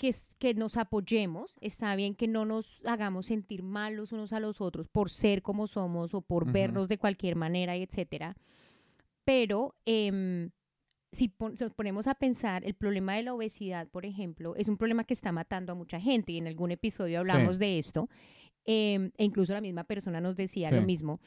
[0.01, 4.39] que, que nos apoyemos, está bien que no nos hagamos sentir mal los unos a
[4.39, 8.37] los otros por ser como somos o por vernos de cualquier manera, etcétera.
[9.25, 10.51] Pero em,
[11.11, 14.77] si pon- nos ponemos a pensar, el problema de la obesidad, por ejemplo, es un
[14.77, 18.09] problema que está matando a mucha gente y en algún episodio hablamos de esto,
[18.71, 20.75] em, e incluso la misma persona nos decía Sí.
[20.77, 21.21] lo mismo.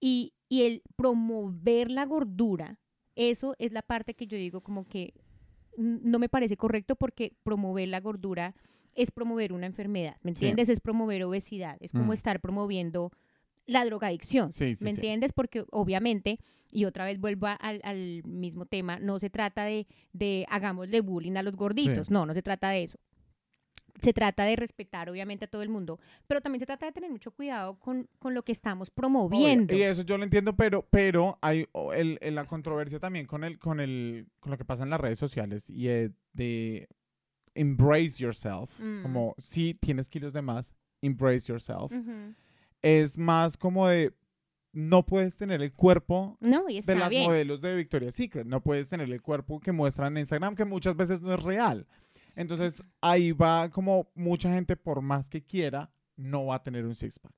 [0.00, 2.78] Y, y el promover la gordura,
[3.14, 5.14] eso es la parte que yo digo como que
[5.76, 8.54] no me parece correcto porque promover la gordura
[8.94, 10.46] es promover una enfermedad, ¿me Sí.
[10.46, 10.68] entiendes?
[10.68, 12.14] Es promover obesidad, es como Mm.
[12.14, 13.12] estar promoviendo
[13.66, 15.32] la drogadicción, Sí, sí, ¿me entiendes?
[15.32, 16.40] Porque obviamente,
[16.72, 21.42] y otra vez vuelvo al mismo tema, no se trata de, de hagámosle bullying a
[21.44, 22.98] los gorditos, no, no se trata de eso.
[24.02, 27.10] Se trata de respetar obviamente a todo el mundo, pero también se trata de tener
[27.10, 29.74] mucho cuidado con, con lo que estamos Obvio, promoviendo.
[29.74, 33.58] Y eso yo lo entiendo, pero, pero hay el, el- la controversia también con el,
[33.58, 36.88] con el, con lo que pasa en las redes sociales y es de
[37.54, 38.78] embrace yourself.
[38.80, 39.02] Mm.
[39.02, 41.92] Como si tienes kilos de más, embrace yourself.
[42.82, 44.14] Es más como de
[44.72, 47.24] no puedes tener el cuerpo No, de las bien.
[47.24, 48.46] modelos de Victoria's Secret.
[48.46, 51.86] No puedes tener el cuerpo que muestran en Instagram, que muchas veces no es real.
[52.36, 56.94] Entonces ahí va como mucha gente, por más que quiera, no va a tener un
[56.94, 57.34] six-pack.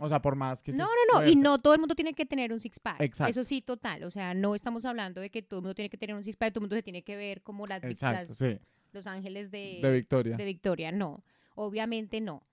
[0.00, 2.24] O sea, por más que No, no, no, y no todo el mundo tiene que
[2.24, 3.00] tener un six pack.
[3.00, 3.30] Exacto.
[3.30, 4.02] Eso sí, total.
[4.04, 6.36] O sea, no estamos hablando de que todo el mundo tiene que tener un six
[6.36, 8.58] pack, todo el mundo se tiene que ver como las, Exacto, las- sí.
[8.92, 10.36] los ángeles de, De Victoria.
[10.36, 10.90] de Victoria.
[10.92, 11.22] No,
[11.54, 12.46] obviamente no.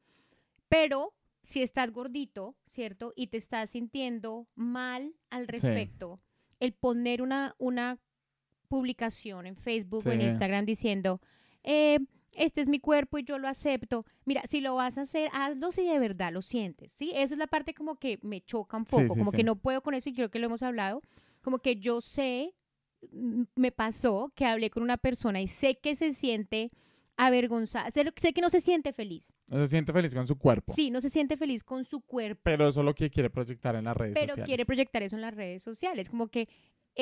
[0.68, 3.14] Pero si estás gordito, ¿cierto?
[3.16, 6.20] Y te estás sintiendo mal al respecto,
[6.60, 8.00] el poner una, una
[8.70, 10.26] publicación en Facebook o en Sí.
[10.28, 11.20] Instagram diciendo,
[11.64, 12.00] eh,
[12.34, 14.06] este es mi cuerpo y yo lo acepto.
[14.24, 17.12] Mira, si lo vas a hacer, hazlo si de verdad lo sientes, ¿sí?
[17.16, 19.38] Esa es la parte como que me choca un Sí, poco, sí, como sí.
[19.38, 21.02] que no puedo con eso y creo que lo hemos hablado,
[21.42, 22.54] como que yo sé
[23.56, 26.70] me pasó que hablé con una persona y sé que se siente
[27.16, 29.32] avergonzada, sé, sé que no se siente feliz.
[29.48, 30.74] No se siente feliz con su cuerpo.
[30.74, 33.76] Sí, no se siente feliz con su cuerpo, Pero eso es lo que quiere proyectar
[33.76, 34.46] en las redes pero sociales.
[34.48, 36.10] quiere proyectar eso en las redes sociales.
[36.10, 36.48] Como que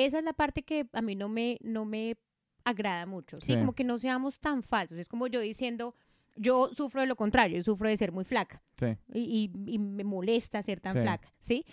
[0.06, 2.16] esa es la parte que a mí no me, no me
[2.64, 3.52] agrada mucho, ¿sí?
[3.52, 3.58] Sí.
[3.58, 4.98] Como que no seamos tan falsos.
[4.98, 5.94] Es como yo diciendo,
[6.36, 8.62] yo sufro de lo contrario, yo sufro de ser muy flaca.
[8.78, 8.96] Sí.
[9.12, 11.00] y, y- y me molesta ser tan Sí.
[11.00, 11.64] flaca, ¿sí?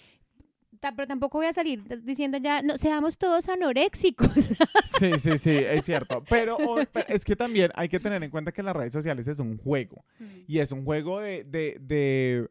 [0.82, 4.30] Pero tampoco voy a salir diciendo ya, no, seamos todos anoréxicos.
[5.00, 6.24] Sí, sí, sí, es cierto.
[6.30, 9.28] Pero, o- pero es que también hay que tener en cuenta que las redes sociales
[9.28, 10.06] es un juego.
[10.48, 12.48] Y es un juego de, de, de,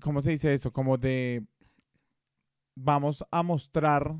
[0.00, 0.72] ¿cómo se dice eso?
[0.72, 1.44] Como de,
[2.74, 4.14] vamos a mostrar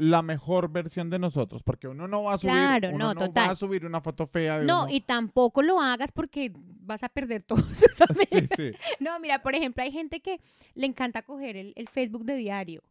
[0.00, 3.20] la mejor versión de nosotros, porque uno no va a subir, Claro, uno no, no
[3.20, 3.50] va total.
[3.50, 4.92] a subir una foto fea de No, uno.
[4.94, 8.28] y tampoco lo hagas porque vas a perder todos tus amigos.
[8.30, 8.72] Sí, sí.
[9.00, 10.40] No, mira, por ejemplo, hay gente que
[10.74, 12.82] le encanta coger el, el Facebook de diario.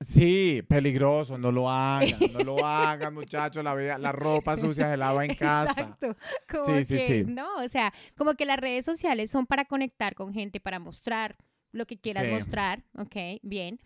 [0.00, 5.24] Sí, peligroso, no lo hagan, no lo hagan, muchachos, la, la ropa sucia se lava
[5.24, 5.70] en casa.
[5.80, 6.16] Exacto.
[6.50, 7.24] Como Sí, sí, que, sí.
[7.30, 11.36] no, o sea, como que las redes sociales son para conectar con gente, para mostrar
[11.70, 13.80] lo que quieras mostrar, ok, bien.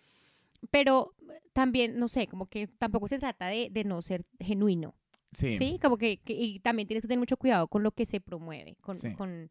[0.71, 1.13] Pero
[1.53, 4.95] también, no sé, como que tampoco se trata de, de no ser genuino,
[5.33, 5.79] Sí, ¿sí?
[5.81, 8.75] Como que, que- y también tienes que tener mucho cuidado con lo que se promueve,
[8.81, 9.11] con, Sí.
[9.13, 9.49] con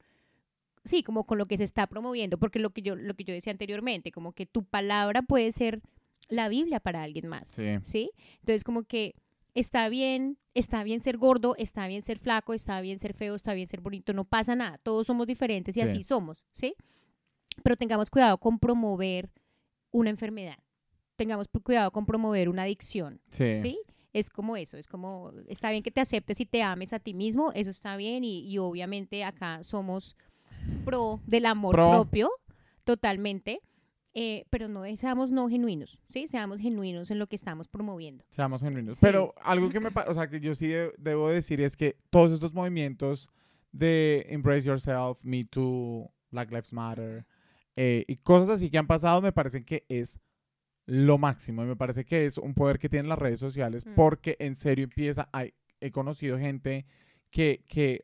[0.84, 3.34] sí, como con lo que se está promoviendo, porque lo que yo, lo que yo
[3.34, 5.80] decía anteriormente, como que tu palabra puede ser
[6.28, 7.48] la Biblia para alguien más.
[7.48, 8.10] sí, ¿sí?
[8.40, 9.14] Entonces como que
[9.54, 13.52] está bien, está bien ser gordo, está bien ser flaco, está bien ser feo, está
[13.54, 15.86] bien ser bonito, no pasa nada, todos somos diferentes y Sí.
[15.88, 16.74] así somos, ¿sí?
[17.62, 19.30] Pero tengamos cuidado con promover
[19.90, 20.58] una enfermedad,
[21.16, 23.56] tengamos cuidado con promover una adicción, sí.
[23.62, 23.78] ¿sí?
[24.12, 27.12] Es como eso, es como, está bien que te aceptes y te ames a ti
[27.12, 30.16] mismo, eso está bien y, y obviamente acá somos
[30.84, 31.90] pro del amor Pro.
[31.90, 32.30] propio,
[32.84, 33.60] totalmente,
[34.14, 36.26] eh, pero no seamos no genuinos, ¿sí?
[36.26, 38.24] Seamos genuinos en lo que estamos promoviendo.
[38.30, 38.98] Seamos genuinos.
[38.98, 39.04] Sí.
[39.04, 42.32] Pero algo que me o sea, que yo sí de- debo decir es que todos
[42.32, 43.28] estos movimientos
[43.72, 47.26] de Embrace Yourself, Me Too, Black Lives Matter
[47.76, 50.18] eh, y cosas así que han pasado me parecen que es
[50.86, 53.94] lo máximo y me parece que es un poder que tienen las redes sociales Mm.
[53.94, 56.86] porque en serio empieza, hay- he conocido gente
[57.30, 58.00] que, que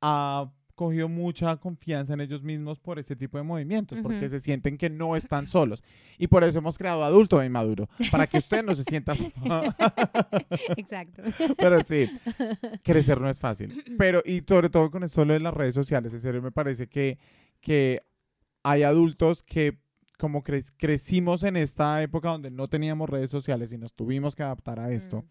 [0.00, 4.76] ha cogido mucha confianza en ellos mismos por este tipo de movimientos, porque se sienten
[4.76, 5.82] que no están solos.
[6.18, 9.32] Y por eso hemos creado Adulto e Inmaduro, para que usted no se sienta solo.
[10.76, 11.22] Exacto.
[11.56, 12.10] Pero sí,
[12.84, 13.82] crecer no es fácil.
[13.98, 17.18] Pero, y sobre todo con eso de las redes sociales, en serio me parece que,
[17.60, 18.02] que
[18.62, 19.78] hay adultos que
[20.18, 24.42] como cre- crecimos en esta época donde no teníamos redes sociales y nos tuvimos que
[24.42, 25.26] adaptar a esto, Mm.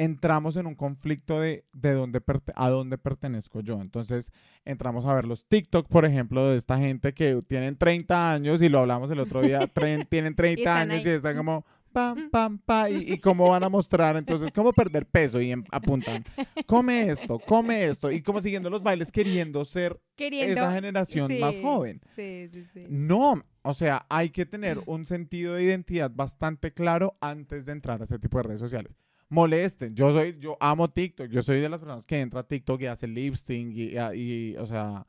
[0.00, 2.22] entramos en un conflicto de, de dónde
[2.54, 3.80] a dónde pertenezco yo.
[3.80, 4.30] Entonces
[4.64, 8.68] entramos a ver los TikTok, por ejemplo, de esta gente que tienen 30 años y
[8.68, 9.66] lo hablamos el otro día,
[10.08, 11.12] tienen 30 están años ahí.
[11.12, 15.06] y están como pam, pam, pa, y, y cómo van a mostrar, entonces, cómo perder
[15.06, 16.24] peso y em- apuntan,
[16.66, 20.52] come esto, come esto, y como siguiendo los bailes queriendo ser Queriendo.
[20.52, 22.00] esa generación más joven.
[22.14, 22.84] Sí, sí, sí.
[22.88, 28.00] No, o sea, hay que tener un sentido de identidad bastante claro antes de entrar
[28.00, 28.92] a ese tipo de redes sociales.
[29.30, 32.80] Molesten, yo soy, yo amo TikTok, yo soy de las personas que entra a TikTok
[32.80, 35.06] y hace lip sync y, y, o sea,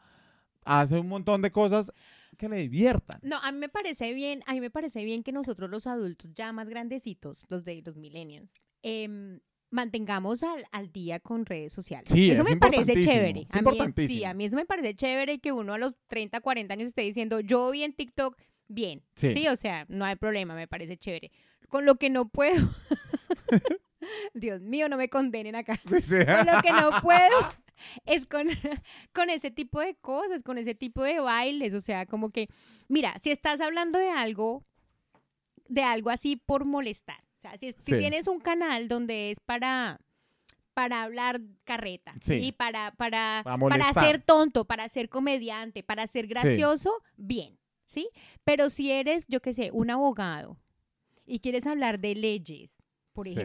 [0.66, 1.92] hace un montón de cosas
[2.40, 3.20] que le diviertan.
[3.22, 6.32] No, a mí me parece bien, a mí me parece bien que nosotros los adultos
[6.34, 8.50] ya más grandecitos, los de los millennials,
[8.82, 12.10] em, mantengamos al, al día con redes sociales.
[12.10, 13.42] Sí, eso es me parece chévere.
[13.42, 14.18] es a mí importantísimo.
[14.18, 17.02] sí, a mí eso me parece chévere que uno a los 30, 40 años esté
[17.02, 18.36] diciendo, yo vi en TikTok,
[18.68, 19.04] bien.
[19.16, 19.34] Sí.
[19.34, 21.32] Sí, o sea, no hay problema, me parece chévere.
[21.68, 22.68] Con lo que no puedo,
[24.34, 25.76] Dios mío, no me condenen acá.
[25.76, 26.16] Sí, sí.
[26.26, 27.20] Con lo que no puedo
[28.06, 28.48] es con,
[29.14, 31.74] con ese tipo de cosas, con ese tipo de bailes.
[31.74, 32.48] O sea, como que,
[32.88, 34.64] mira, si estás hablando de algo,
[35.68, 37.24] de algo así por molestar.
[37.38, 37.98] O sea, si, es- si Sí.
[37.98, 40.00] tienes un canal donde es para
[40.76, 42.36] para hablar carreta, Sí.
[42.36, 48.08] y para, para, Para ser tonto, para ser comediante, para ser gracioso, bien, ¿sí?
[48.46, 50.56] Pero si eres, yo qué sé, un abogado
[51.26, 53.36] y quieres hablar de leyes, por Sí.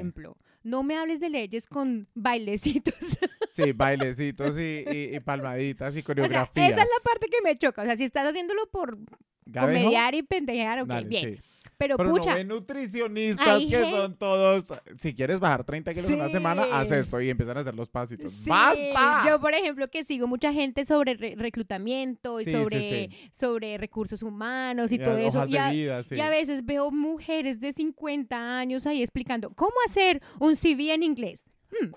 [0.65, 2.95] No me hables de leyes con bailecitos.
[3.55, 6.73] Sí, bailecitos y, y- y palmaditas y O sea, coreografías.
[6.73, 7.83] esa es la parte que me choca.
[7.83, 8.99] O sea, si estás haciéndolo por
[9.47, 9.79] ¿Gabejo?
[9.85, 11.37] comediar y pendejear, ok, Dale, bien.
[11.37, 11.43] sí.
[11.77, 14.65] Pero, Pero pucha, no nutricionistas hay que son todos.
[14.99, 17.89] Si quieres bajar 30 kilos en una semana, haz esto y empiezan a hacer los
[17.89, 18.31] pasitos.
[18.33, 19.25] sí, ¡Basta!
[19.29, 24.23] Yo, por ejemplo, que sigo mucha gente sobre re- reclutamiento y Sí, sobre, sobre recursos
[24.23, 25.45] humanos y, Y todo eso.
[25.47, 30.23] Y a, vida, y a veces veo mujeres de 50 años ahí explicando cómo hacer
[30.39, 31.45] un CV en inglés.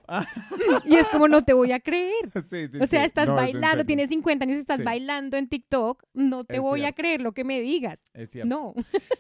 [0.86, 2.14] y es como, no te voy a creer.
[2.50, 4.84] Sí, sí, O sea, estás No, bailando, tienes 50 años, estás Sí.
[4.84, 8.06] bailando en TikTok, no te Es voy a creer lo que me digas.
[8.14, 8.48] Es cierto.
[8.50, 8.74] No.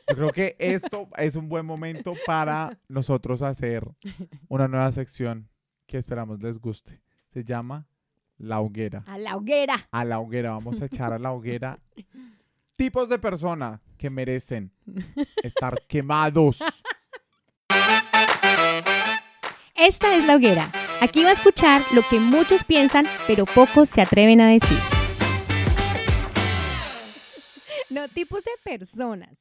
[0.09, 3.87] Yo creo que esto es un buen momento para nosotros hacer
[4.47, 5.49] una nueva sección
[5.85, 7.01] que esperamos les guste.
[7.27, 7.87] Se llama
[8.37, 9.03] La Hoguera.
[9.07, 9.87] A la hoguera.
[9.91, 11.79] A la hoguera, vamos a echar a la hoguera
[12.75, 14.71] tipos de personas que merecen
[15.43, 16.61] estar quemados.
[19.77, 20.71] Esta es la hoguera.
[21.01, 24.77] Aquí va a escuchar lo que muchos piensan, pero pocos se atreven a decir.
[27.89, 29.37] No, tipos de personas,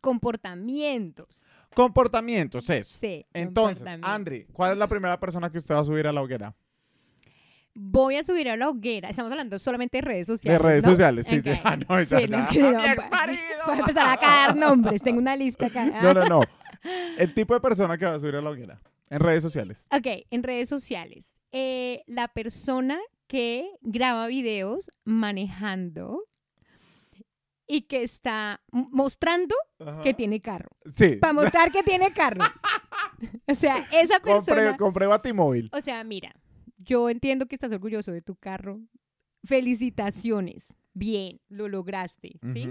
[0.00, 1.26] comportamientos.
[1.74, 2.98] Comportamientos, eso.
[3.00, 3.24] Sí.
[3.32, 4.10] Entonces, comportamientos.
[4.10, 6.54] Andri, ¿cuál es la primera persona que usted va a subir a la hoguera?
[7.74, 9.08] Voy a subir a la hoguera.
[9.08, 10.60] Estamos hablando solamente de redes De sociales.
[10.60, 10.90] redes ¿no?
[10.90, 11.50] sociales, sí, sí.
[11.64, 12.48] Ah, no, Sí, esa lo ya.
[12.48, 13.40] que- ¡A mi voy- exmarido!
[13.66, 15.02] Voy a empezar a caer nombres.
[15.02, 15.84] Tengo una lista acá.
[16.02, 16.40] No, no, no.
[17.18, 19.86] El tipo de persona que va a subir a la hoguera en redes sociales.
[19.90, 21.36] Ok, en redes sociales.
[21.52, 26.24] Eh, la persona que graba videos manejando
[27.66, 29.54] y que está mostrando
[30.02, 30.70] que tiene carro.
[30.92, 31.16] Sí.
[31.16, 32.44] Para mostrar que tiene carro.
[33.46, 34.62] o sea, esa persona...
[34.62, 35.70] Compré, compré Batimóvil.
[35.72, 36.34] O sea, mira,
[36.78, 38.80] yo entiendo que estás orgulloso de tu carro.
[39.44, 40.66] Felicitaciones.
[40.92, 42.68] Bien, lo lograste, ¿sí?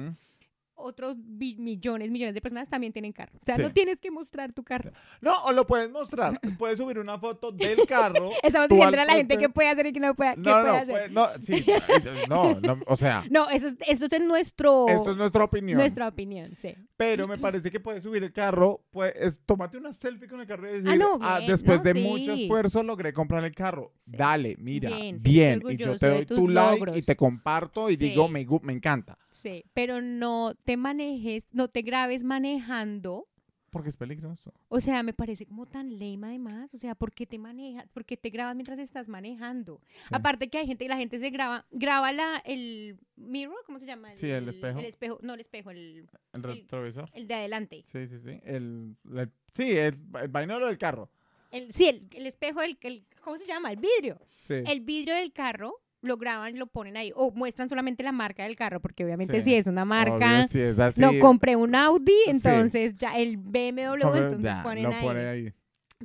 [0.82, 3.34] Otros millones, millones de personas también tienen carro.
[3.42, 3.62] O sea, Sí.
[3.62, 4.92] no tienes que mostrar tu carro.
[5.22, 6.39] No, o lo puedes mostrar.
[6.58, 8.30] Puedes subir una foto del carro.
[8.44, 10.44] Estamos diciendo al a la gente qué puede hacer y qué no puede, qué No,
[10.52, 10.88] puede no, hacer.
[10.96, 11.65] pues, no, sí,
[12.30, 15.78] no, no, o sea, No, eso es, eso es nuestro, esto es nuestra opinión.
[15.78, 16.74] nuestra opinión, sí.
[16.98, 20.70] Pero me parece que puedes subir el carro, pues, tómate una selfie con el carro
[20.70, 22.02] y decir, Ah, no, "Ah, después no, de sí.
[22.02, 23.94] mucho esfuerzo logré comprar el carro.
[24.00, 24.12] Sí.
[24.15, 25.62] Dale, mira, Bien, bien.
[25.70, 27.06] Y yo te doy tu like y logros.
[27.06, 29.18] te comparto y digo, me, me encanta.
[29.41, 33.25] Sí, pero no te manejes, no te grabes manejando.
[33.71, 34.52] Porque es peligroso.
[34.67, 36.73] O sea, me parece como tan lame además.
[36.73, 37.88] O sea, ¿por qué te manejas?
[37.89, 39.80] ¿Por qué te grabas mientras estás manejando?
[39.93, 40.10] Sí.
[40.12, 44.13] Aparte que hay gente, la gente se graba, graba la, el mirror, ¿cómo se llama?
[44.15, 44.80] Sí, el espejo.
[44.80, 47.10] El espejo, no el espejo, el, El retrovisor.
[47.13, 47.84] el de adelante.
[47.86, 48.39] Sí, sí, sí.
[48.43, 51.10] El, el- sí, el, el vainero del carro.
[51.52, 53.71] El, sí, el, el espejo, el, el- ¿cómo se llama?
[53.71, 54.19] El vidrio.
[54.47, 54.56] Sí.
[54.65, 57.12] El vidrio del carro lo graban, lo ponen ahí.
[57.16, 59.52] O muestran solamente la marca del carro, porque obviamente Sí.
[59.52, 60.48] si es una marca.
[60.48, 61.02] Sí, es así.
[61.02, 62.30] No, compré un Audi, Sí.
[62.32, 65.54] entonces ya el BMW, entonces ya, ponen lo ahí, pone ahí.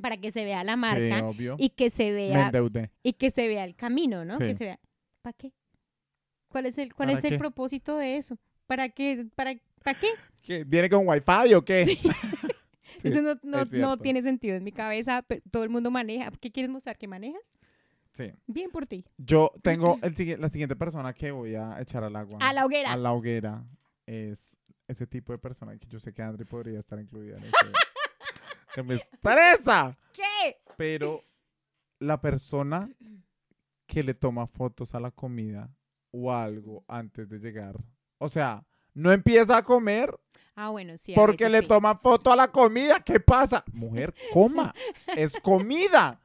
[0.01, 1.23] para que se vea la marca
[1.57, 2.51] y que se vea
[3.03, 4.37] y que se vea el camino, ¿no?
[4.37, 4.79] Que se vea.
[5.21, 5.53] ¿Para qué?
[6.49, 7.37] ¿Cuál es el cuál ¿Para es el qué?
[7.37, 8.37] propósito de eso?
[8.67, 9.25] ¿Para qué?
[9.35, 9.53] ¿Para
[9.83, 10.07] para qué?
[10.41, 10.63] ¿Qué?
[10.63, 11.83] ¿Viene con wifi o qué?
[13.03, 15.21] Eso no, no, es no tiene sentido en mi cabeza.
[15.27, 16.31] pero todo el mundo maneja.
[16.41, 17.41] ¿Qué quieres mostrar que manejas?
[18.15, 18.31] Sí.
[18.47, 19.05] Bien por ti.
[19.17, 22.37] Yo tengo el, la siguiente persona que voy a echar al agua.
[22.41, 22.93] A la hoguera.
[22.93, 23.63] A la hoguera.
[24.05, 27.53] Es ese tipo de persona que yo sé que Andri podría estar incluida en ese.
[28.73, 29.97] que me estresa.
[30.13, 30.57] ¿Qué?
[30.77, 31.23] Pero
[31.99, 32.89] la persona
[33.85, 35.69] que le toma fotos a la comida
[36.11, 37.75] o algo antes de llegar.
[38.17, 40.17] O sea, no empieza a comer
[40.57, 41.11] Ah, bueno, sí.
[41.11, 41.67] a porque le sí.
[41.67, 43.01] toma foto a la comida.
[43.01, 43.63] ¿Qué pasa?
[43.73, 44.73] Mujer, coma.
[45.17, 46.21] Es comida.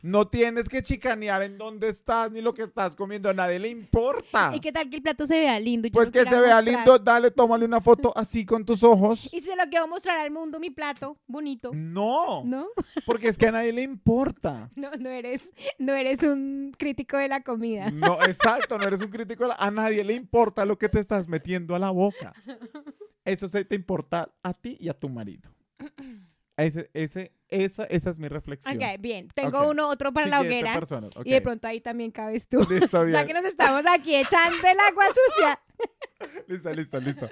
[0.00, 3.28] No tienes que chicanear en dónde estás ni lo que estás comiendo.
[3.28, 4.52] A nadie le importa.
[4.54, 5.88] ¿Y qué tal que el plato se vea lindo?
[5.88, 6.64] yo Pues que se vea mostrar?
[6.64, 9.32] lindo, dale, tómale una foto así con tus ojos.
[9.32, 11.72] Y se lo quiero mostrar al mundo, mi plato, bonito.
[11.74, 12.68] No, ¿No?
[13.06, 14.70] porque es que a nadie le importa.
[14.76, 17.90] No, no eres, no eres un crítico de la comida.
[17.90, 19.42] No, exacto, no eres un crítico.
[19.44, 22.32] de la- A nadie le importa lo que te estás metiendo a la boca.
[23.24, 25.50] Eso se te importa a ti y a tu marido.
[26.58, 28.76] Ese, ese, esa, esa es mi reflexión.
[28.76, 29.28] Ok, bien.
[29.28, 30.74] Tengo uno, otro para la hoguera.
[30.74, 32.58] persona, Y de pronto ahí también cabes tú.
[32.68, 33.12] Listo, bien.
[33.12, 35.60] ya que nos estamos aquí echando el agua sucia.
[36.48, 37.28] Listo, listo, listo.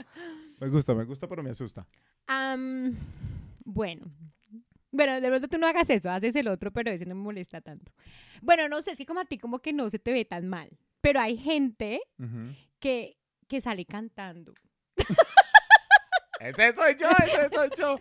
[0.61, 1.85] Me gusta, me gusta, pero me asusta.
[2.29, 2.97] Am,
[3.65, 4.07] bueno.
[4.93, 7.61] Bueno, de pronto tú no hagas eso, haces el otro, pero ese no me molesta
[7.61, 7.91] tanto.
[8.41, 10.71] Bueno, no sé, si como a ti como que no se te ve tan mal.
[11.01, 12.01] Pero hay gente
[12.79, 14.55] que, que sale cantando.
[16.41, 17.97] Ese soy yo, ese soy yo.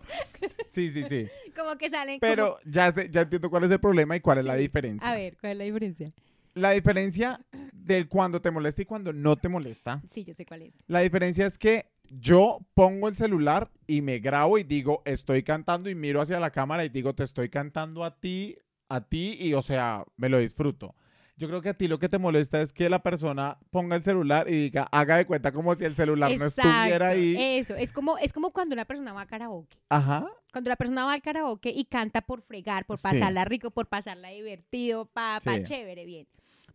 [0.69, 1.27] Sí, sí, sí.
[1.55, 4.39] Como que salen como- Pero ya, sé- ya entiendo cuál es el problema y cuál
[4.39, 5.09] es la diferencia.
[5.09, 6.11] A ver, ¿cuál es la diferencia?
[6.53, 7.39] La diferencia
[7.73, 10.01] del cuando te molesta y cuando no te molesta.
[10.09, 10.73] Sí, yo sé cuál es.
[10.87, 15.89] La diferencia es que yo pongo el celular y me grabo y digo, estoy cantando
[15.89, 18.57] y miro hacia la cámara y digo, te estoy cantando a ti,
[18.89, 20.95] a ti y o sea, me lo disfruto.
[21.37, 24.03] Yo creo que a ti lo que te molesta es que la persona ponga el
[24.03, 27.35] celular y diga, haga de cuenta como si el celular no estuviera ahí.
[27.37, 29.77] Eso, es como, es como cuando una persona va a karaoke.
[29.89, 30.25] Ajá.
[30.53, 33.03] Cuando la persona va al karaoke y canta por fregar, por Sí.
[33.03, 35.63] pasarla rico, por pasarla divertido, pa, pa Sí.
[35.63, 36.25] chévere, bien.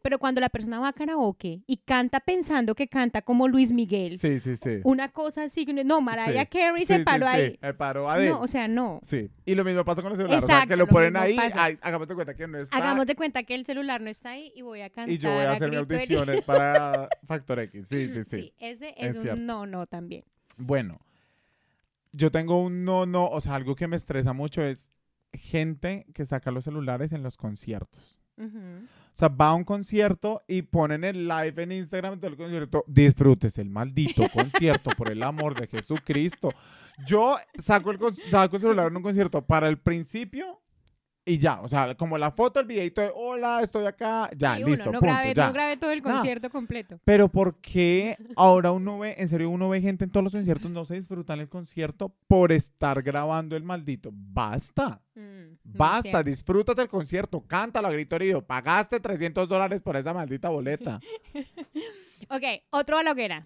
[0.02, 4.18] Pero cuando la persona va a karaoke y canta pensando que canta como Luis Miguel,
[4.18, 4.80] Sí, sí, sí.
[4.84, 6.58] una cosa así, no, Mariah Sí.
[6.58, 7.58] Carey Sí, se sí, paró sí, ahí.
[7.60, 8.18] Me paró a.
[8.18, 9.00] No, o sea, no.
[9.02, 9.30] Sí.
[9.44, 10.42] Y lo mismo pasa con el celular.
[10.42, 12.76] o sea, Exacto, que lo lo ponen ahí, ay, hagamos de cuenta que no está.
[12.76, 15.30] Hagamos de cuenta que el celular no está ahí y voy a cantar y yo
[15.30, 16.20] voy a hacer mis grito herido.
[16.20, 17.86] audiciones para Factor X.
[17.88, 18.54] Sí, sí, sí.
[18.58, 19.40] ese Es es, un cierto.
[19.40, 20.24] no, no también.
[20.56, 20.98] Bueno,
[22.12, 24.90] yo tengo un no, no, o sea, algo que me estresa mucho es
[25.32, 28.19] gente que saca los celulares en los conciertos.
[28.40, 32.84] O sea, va a un concierto y ponen el live en Instagram del concierto.
[32.86, 36.52] Disfrutes el maldito concierto, por el amor de Jesucristo.
[37.06, 37.98] Yo saco el,
[38.30, 40.59] saco el celular en un concierto para el principio
[41.30, 41.60] y ya.
[41.60, 44.92] O sea, como la foto, el videito de hola, estoy acá, ya, Y listo, uno,
[44.94, 45.46] no punto, grabé, ya.
[45.46, 46.98] no grabé todo el concierto completo.
[47.04, 50.70] Pero ¿por qué ahora uno ve, en serio, uno ve gente en todos los conciertos,
[50.70, 54.10] no se disfrutan el concierto por estar grabando el maldito?
[54.12, 55.00] Basta.
[55.14, 58.44] Mm, Basta, disfrútate el concierto, cántalo a grito herido.
[58.44, 61.00] Pagaste 300 dólares por esa maldita boleta.
[62.32, 63.44] Ok, otro a.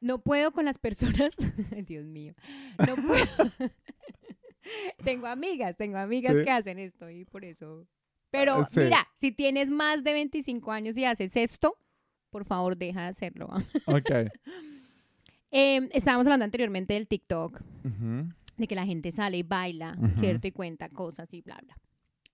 [0.00, 1.34] No puedo con las personas.
[1.86, 2.34] Dios mío.
[2.78, 3.26] No puedo.
[5.04, 6.44] tengo amigas, tengo amigas Sí.
[6.44, 7.86] que hacen esto y por eso.
[8.30, 8.80] Pero Ah, sí.
[8.80, 11.76] mira, si tienes más de 25 años y haces esto,
[12.30, 13.48] por favor, deja de hacerlo.
[13.86, 14.10] Ok.
[15.50, 17.60] Eh, estábamos hablando anteriormente del TikTok,
[18.56, 19.96] de que la gente sale y baila.
[20.18, 20.46] ¿cierto?
[20.48, 21.76] Y cuenta cosas y bla, bla.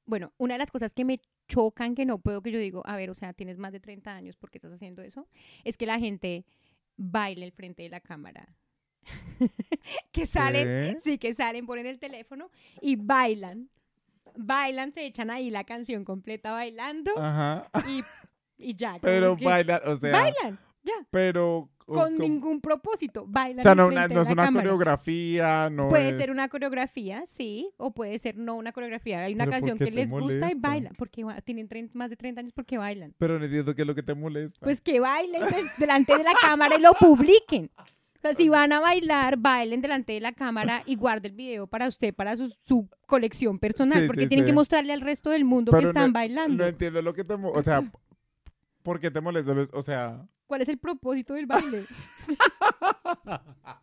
[0.06, 2.96] Bueno, una de las cosas que me chocan, que no puedo, que yo digo, a
[2.96, 5.28] ver, o sea, tienes más de 30 años, ¿por qué estás haciendo eso?
[5.64, 6.44] Es que la gente
[6.96, 8.48] baile el frente de la cámara.
[10.12, 12.50] que salen, sí, que salen, ponen el teléfono
[12.80, 13.68] y bailan.
[14.34, 17.68] Bailan, se echan ahí la canción completa bailando Ajá.
[17.86, 18.02] y,
[18.56, 18.98] y ya.
[19.02, 20.94] Pero que bailar, o sea, Bailan, ya.
[21.10, 23.26] pero Con ningún propósito.
[23.28, 23.60] Bailan.
[23.60, 24.64] o sea, no, una- no es una cámara.
[24.64, 29.18] coreografía, no Puede es- ser una coreografía, sí, o puede ser no una coreografía.
[29.20, 32.40] Hay una ¿Pero por canción que les gusta y bailan, porque tienen más de 30
[32.40, 33.14] años porque bailan.
[33.18, 34.60] Pero no entiendo qué es lo que te molesta.
[34.64, 37.70] Pues que bailen de- delante de la cámara y lo publiquen.
[38.22, 41.66] O sea, si van a bailar, bailen delante de la cámara y guarden el video
[41.66, 44.50] para usted, para su, su colección personal, Sí, porque sí, tienen sí.
[44.50, 46.62] que mostrarle al resto del mundo Pero que están no- bailando.
[46.62, 47.82] No entiendo lo que te mo- O sea,
[48.84, 49.52] ¿por qué te molesta?
[49.72, 51.82] O sea, ¿Cuál es el propósito del baile?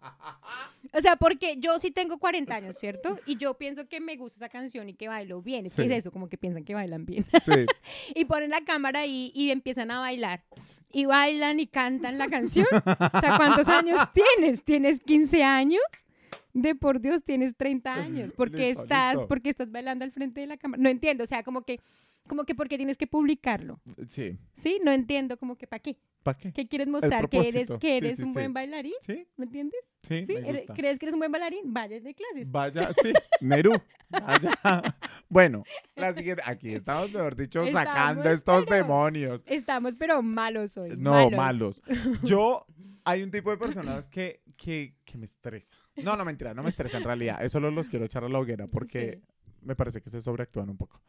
[0.93, 3.19] o sea, porque yo sí tengo 40 años, ¿cierto?
[3.25, 5.69] Y yo pienso que me gusta esa canción y que bailo bien.
[5.69, 5.83] Sí.
[5.83, 7.25] es eso, como que piensan que bailan bien.
[7.43, 7.65] sí.
[8.15, 10.43] y ponen la cámara ahí y empiezan a bailar.
[10.91, 12.65] Y bailan y cantan la canción.
[12.73, 14.63] O sea, ¿cuántos años tienes?
[14.63, 15.81] ¿Tienes 15 años?
[16.53, 18.33] De por Dios, tienes 30 años.
[18.33, 19.27] ¿Por qué Listo, estás, listo.
[19.27, 20.81] por qué estás bailando al frente de la cámara?
[20.81, 21.79] No entiendo, o sea, como que,
[22.27, 23.79] como que porque tienes que publicarlo.
[24.07, 24.35] Sí.
[24.53, 24.79] ¿Sí?
[24.83, 25.97] No entiendo, como que ¿para qué?
[26.23, 26.51] ¿Para qué?
[26.51, 27.29] ¿Qué quieres mostrar?
[27.29, 28.33] ¿Que eres, que eres sí, un sí.
[28.33, 28.93] buen bailarín?
[29.05, 29.79] Sí, ¿Me entiendes?
[30.03, 30.33] sí, ¿Sí?
[30.33, 30.73] me ¿Eres- gusta.
[30.73, 31.73] ¿Crees que eres un buen bailarín?
[31.73, 32.51] Vayas de clases.
[32.51, 33.73] Vaya, sí, Nerú.
[34.09, 34.51] Vaya.
[35.31, 35.63] Bueno,
[35.95, 36.41] la siguiente.
[36.43, 39.43] Aquí estamos, mejor dicho, Estamos, sacando estos pero- demonios.
[39.45, 40.95] Estamos, pero malos hoy.
[40.97, 41.83] No, malos.
[42.23, 42.65] Yo,
[43.05, 45.75] hay un tipo de personas que, que, que me estresa.
[45.97, 47.37] No, no, mentira, no me estresa en realidad.
[47.45, 49.21] Eso solo los quiero echar a la hoguera porque
[49.61, 50.99] me parece que se sobreactúan un poco.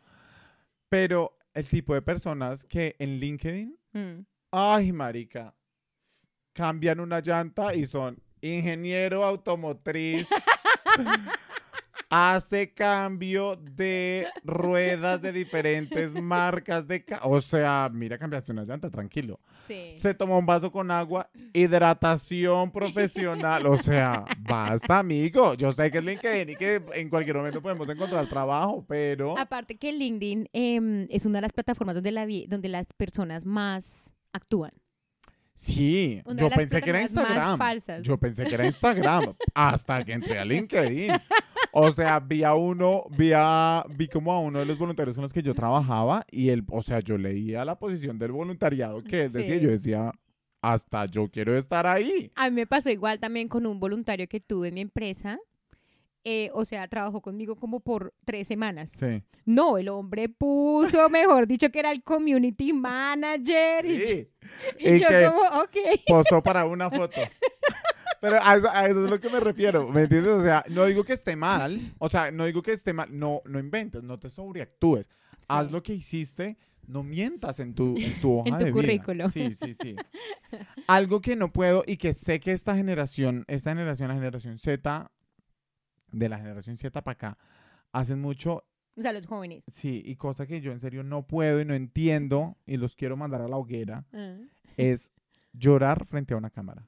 [0.90, 4.20] Pero el tipo de personas que en LinkedIn, Mm.
[4.50, 5.54] Ay, marica,
[6.52, 10.26] cambian una llanta y son ingeniero automotriz.
[12.12, 17.04] hace cambio de ruedas de diferentes marcas de...
[17.04, 19.38] ca- o sea, mira, cambiaste una llanta, tranquilo.
[19.68, 19.94] Sí.
[19.96, 23.64] Se tomó un vaso con agua, hidratación profesional.
[23.66, 25.54] O sea, basta, amigo.
[25.54, 29.38] Yo sé que es LinkedIn y que en cualquier momento podemos encontrar trabajo, pero...
[29.38, 34.12] Aparte que LinkedIn em, es una de las plataformas donde, la donde las personas más
[34.32, 34.70] actúan.
[35.54, 37.58] Sí, yo pensé que era Instagram.
[38.02, 41.10] Yo pensé que era Instagram hasta que entré a LinkedIn.
[41.72, 45.22] O sea, vi a uno, vi, a- vi como a uno de los voluntarios con
[45.22, 49.24] los que yo trabajaba y él, o sea, yo leía la posición del voluntariado que
[49.26, 49.64] es decir, Sí.
[49.64, 50.12] yo decía,
[50.62, 52.32] hasta yo quiero estar ahí.
[52.36, 55.38] A mí me pasó igual también con un voluntario que tuve en mi empresa.
[56.24, 58.90] Eh, o sea, trabajó conmigo como por tres semanas.
[58.90, 59.22] Sí.
[59.46, 63.86] No, el hombre puso, mejor dicho, que era el community manager.
[63.86, 64.28] Y, Sí.
[64.78, 65.76] y Y yo que- como, ok.
[66.06, 67.20] posó para una foto.
[68.20, 70.32] Pero a eso, a eso es lo que me refiero, ¿me entiendes?
[70.32, 73.40] O sea, no digo que esté mal, o sea, no digo que esté mal, no,
[73.46, 75.08] no inventes, no te sobreactúes.
[75.48, 75.72] Haz Sí.
[75.72, 79.30] lo que hiciste, no mientas en tu, en tu hoja tu de currículo.
[79.30, 79.30] vida.
[79.30, 79.96] Sí, sí, sí.
[80.86, 85.10] Algo que no puedo y que sé que esta generación, esta generación, la generación Z,
[86.12, 87.38] de la generación Z para acá,
[87.92, 88.64] hacen mucho,
[88.96, 89.62] O sea, los jóvenes.
[89.68, 93.16] sí, y cosa que yo en serio no puedo y no entiendo, y los quiero
[93.16, 94.36] mandar a la hoguera, Ah.
[94.76, 95.12] es
[95.52, 96.86] llorar frente a una cámara.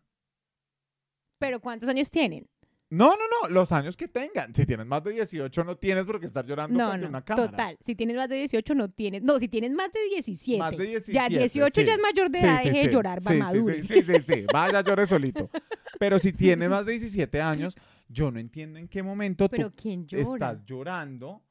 [1.39, 2.47] Pero ¿cuántos años tienen?
[2.91, 4.53] No, no, no, los años que tengan.
[4.53, 7.17] Si tienes más de 18 no tienes por qué estar llorando No, frente a no,
[7.17, 7.49] una cámara.
[7.51, 7.79] total.
[7.87, 9.23] Si tienes más de 18 no tienes.
[9.23, 10.59] No, si tienes más de 17.
[10.59, 11.13] Más de 17.
[11.15, 11.87] ya 18 sí.
[11.87, 12.87] ya es mayor de edad, sí, deje sí.
[12.89, 13.61] de llorar, va Sí.
[13.89, 14.47] Sí, sí, sí, sí.
[14.53, 15.49] Vaya, llore solito.
[15.99, 17.75] Pero si tienes más de 17 años,
[18.13, 20.53] yo no entiendo en qué momento Pero tú ¿quién llora?
[20.53, 21.43] estás llorando.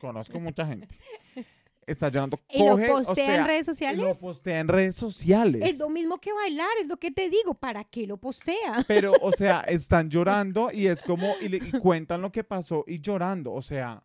[0.00, 0.94] Conozco mucha gente.
[1.86, 2.38] Estás llorando.
[2.50, 4.18] ¿Y lo o postea sea, en redes Lo sociales?
[4.18, 5.62] postea en redes sociales.
[5.64, 7.54] Es lo mismo que bailar, es lo que te digo.
[7.54, 8.84] ¿Para qué lo postea?
[8.86, 12.84] Pero, o sea, están llorando y es como, y, le- y cuentan lo que pasó
[12.86, 13.52] y llorando.
[13.52, 14.02] O sea,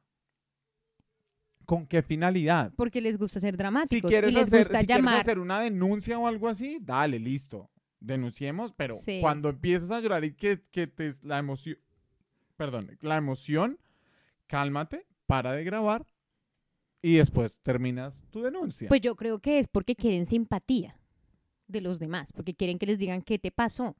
[1.65, 2.73] ¿con qué finalidad?
[2.75, 5.59] Porque les gusta ser Si dramáticos quieres, y les hacer, gusta si quieres hacer una
[5.61, 7.69] denuncia o algo así, dale, listo.
[7.99, 9.19] Denunciemos, pero Sí.
[9.21, 11.77] cuando empiezas a llorar y que, que te la emoción,
[12.55, 13.77] perdón, la emoción,
[14.47, 16.05] cálmate, para de grabar
[17.01, 18.87] y después terminas tu denuncia.
[18.87, 20.99] Pues yo creo que es porque quieren simpatía
[21.67, 23.95] de los demás, porque quieren que les digan qué te pasó,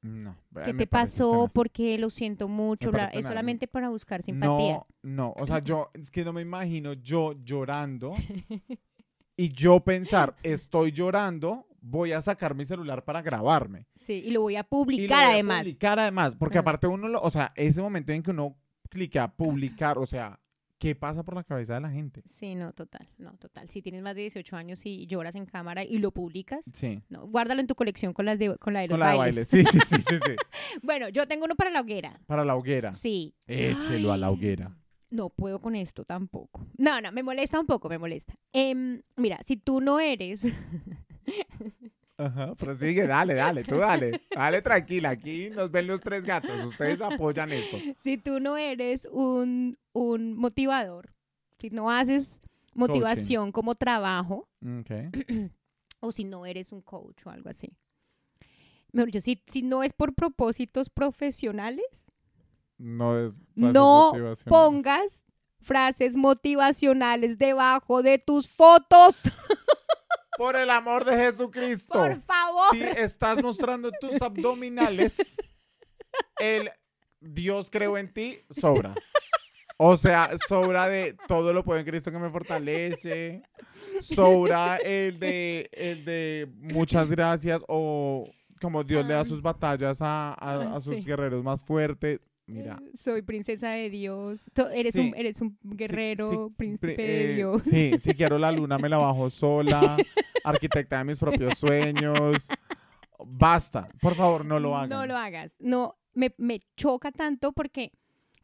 [0.00, 4.74] no, qué Eh, me te pasó, porque lo siento mucho, es solamente para buscar simpatía.
[4.74, 8.14] No, no, o sea, yo es que no me imagino yo llorando
[9.36, 13.86] y yo pensar, estoy llorando, voy a sacar mi celular para grabarme.
[13.96, 15.58] Sí, y lo voy a Y lo publicar voy a además.
[15.62, 18.56] Publicar además, porque aparte uno, lo, o sea, ese momento en que uno
[18.88, 20.38] clica publicar, o sea,
[20.78, 22.22] ¿qué pasa por la cabeza de la gente?
[22.26, 23.68] Sí, no, total, no, total.
[23.68, 27.02] Si tienes más de 18 años y lloras en cámara y lo publicas, Sí.
[27.08, 29.18] no, guárdalo en tu colección con, las de, con la de los Con la de
[29.18, 29.44] baile.
[29.44, 30.36] Sí, sí, sí, sí, sí.
[30.82, 32.20] Bueno, yo tengo uno para la hoguera.
[32.26, 32.92] Para la hoguera.
[32.92, 33.34] Sí.
[33.46, 34.76] Échelo a la hoguera.
[35.10, 36.66] No puedo con esto tampoco.
[36.78, 38.34] No, no, me molesta un poco, me molesta.
[38.52, 40.42] Em, mira, si tú no eres,
[42.18, 44.22] Ajá, prosigue, dale, dale, tú dale.
[44.30, 47.78] Dale tranquila, aquí nos ven los tres gatos, ustedes apoyan esto.
[48.04, 51.12] si tú no eres un, un motivador,
[51.58, 52.38] si no haces
[52.74, 54.48] motivación como trabajo,
[56.00, 57.72] o si no eres un coach o algo así.
[58.92, 62.06] Mejor dicho, si, si no es por propósitos profesionales,
[62.76, 64.12] No es no
[64.46, 65.24] pongas
[65.60, 69.22] frases motivacionales debajo de tus fotos,
[70.38, 71.92] Por el amor de Jesucristo.
[71.92, 72.70] por favor.
[72.72, 75.36] Si estás mostrando tus abdominales,
[76.40, 76.70] el
[77.20, 78.94] Dios creo en ti sobra.
[79.76, 83.42] O sea, sobra de todo lo puedo en Cristo que me fortalece.
[84.00, 88.30] Sobra el de, el de muchas gracias o
[88.60, 91.04] como Dios le da sus batallas a, a- a sus Sí.
[91.04, 92.20] guerreros más fuertes.
[92.52, 94.50] Mira, Soy princesa de Dios.
[94.74, 95.00] Eres, Sí.
[95.00, 97.62] un, eres un Sí, guerrero, sí, príncipe pri- de eh, Dios.
[97.64, 99.96] Sí, si quiero la luna me la bajo sola,
[100.44, 102.48] arquitecta de mis propios sueños.
[103.24, 104.90] Basta, por favor, no lo hagan.
[104.90, 105.54] No lo hagas.
[105.60, 107.92] No, me, me choca tanto porque,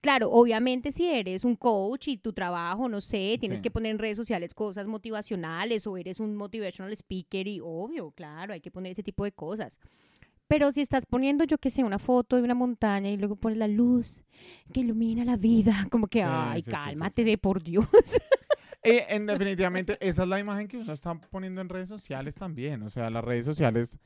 [0.00, 3.62] claro, obviamente si eres un coach y tu trabajo, no sé, tienes Sí.
[3.64, 8.52] que poner en redes sociales cosas motivacionales o eres un motivational speaker y obvio, claro,
[8.52, 9.80] hay que poner ese tipo de cosas.
[10.48, 13.58] Pero si estás poniendo, yo que sé, una foto de una montaña y luego pones
[13.58, 14.22] la luz
[14.72, 17.24] que ilumina la vida, como que, Sí, ay, sí, cálmate sí.
[17.24, 17.86] de por Dios.
[18.84, 22.80] Eh, en definitivamente, esa es la imagen que uno está poniendo en redes sociales también.
[22.84, 23.98] O sea, las redes sociales,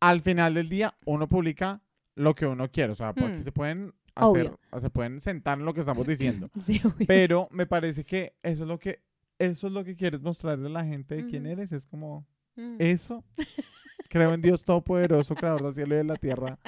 [0.00, 1.82] al final del día, uno publica
[2.14, 2.92] lo que uno quiere.
[2.92, 3.42] O sea, porque Hmm.
[3.42, 4.60] se pueden hacer, Obvio.
[4.80, 6.50] se pueden sentar en lo que estamos diciendo.
[7.08, 9.00] Pero me parece que eso es lo que,
[9.38, 11.72] eso es lo que quieres mostrarle a la gente de quién eres.
[11.72, 12.76] Es como, Mm.
[12.80, 13.24] eso.
[14.08, 16.58] Creo en Dios Todopoderoso, Creador del cielo y de la tierra.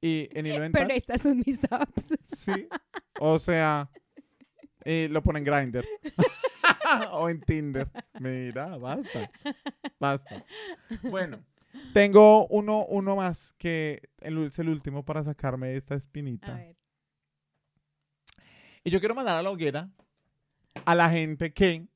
[0.00, 2.14] Y en hilo dental, Pero estas son mis apps.
[2.22, 2.68] Sí.
[3.18, 3.90] O sea,
[4.84, 5.84] eh, lo pone en Grindr.
[7.12, 7.88] o en Tinder.
[8.20, 9.30] Mira, basta.
[9.98, 10.44] Basta.
[11.02, 11.42] Bueno,
[11.92, 16.54] tengo uno, uno más que el- es el último para sacarme esta A espinita.
[16.54, 16.76] ver.
[18.84, 19.90] Y yo quiero mandar a la hoguera
[20.84, 21.86] a la gente que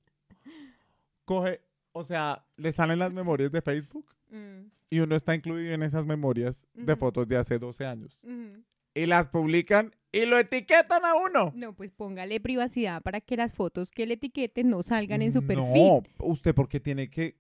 [1.25, 1.61] coge,
[1.93, 6.05] o sea, le salen las memorias de Facebook Mm, y uno está incluido en esas
[6.05, 8.21] memorias de fotos de hace 12 años.
[8.93, 11.53] Y las publican y lo etiquetan a uno.
[11.55, 15.47] No, pues póngale privacidad para que las fotos que le etiqueten no salgan en su
[15.47, 15.65] perfil.
[15.75, 17.37] No, usted porque tiene que,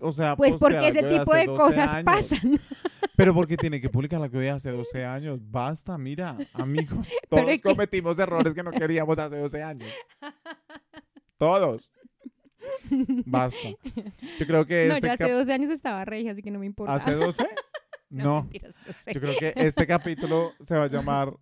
[0.00, 2.04] o sea, Pues porque ese tipo de 12 cosas años.
[2.04, 2.58] pasan.
[3.16, 5.38] Pero porque tiene que publicar algo de hace 12 años.
[5.48, 9.90] Basta, mira, amigos, todos que- cometimos errores que no queríamos hace 12 años.
[11.38, 11.92] Todos.
[13.26, 13.68] Basta.
[14.38, 16.58] Yo creo que No, este yo hace cap- 12 años estaba regia, así que no
[16.58, 16.94] me importa.
[16.94, 17.42] ¿Hace 12?
[18.10, 18.42] No.
[18.44, 19.12] mentiras, no.
[19.12, 21.34] Yo creo que este capítulo se va a llamar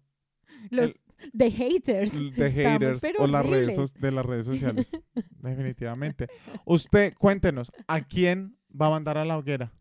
[0.71, 0.93] Los
[1.33, 2.13] de haters.
[2.13, 4.91] Estamos, haters o las redes, de las redes sociales.
[5.43, 6.27] Definitivamente.
[6.65, 9.73] Usted, cuéntenos, ¿a quién va a mandar a la hoguera?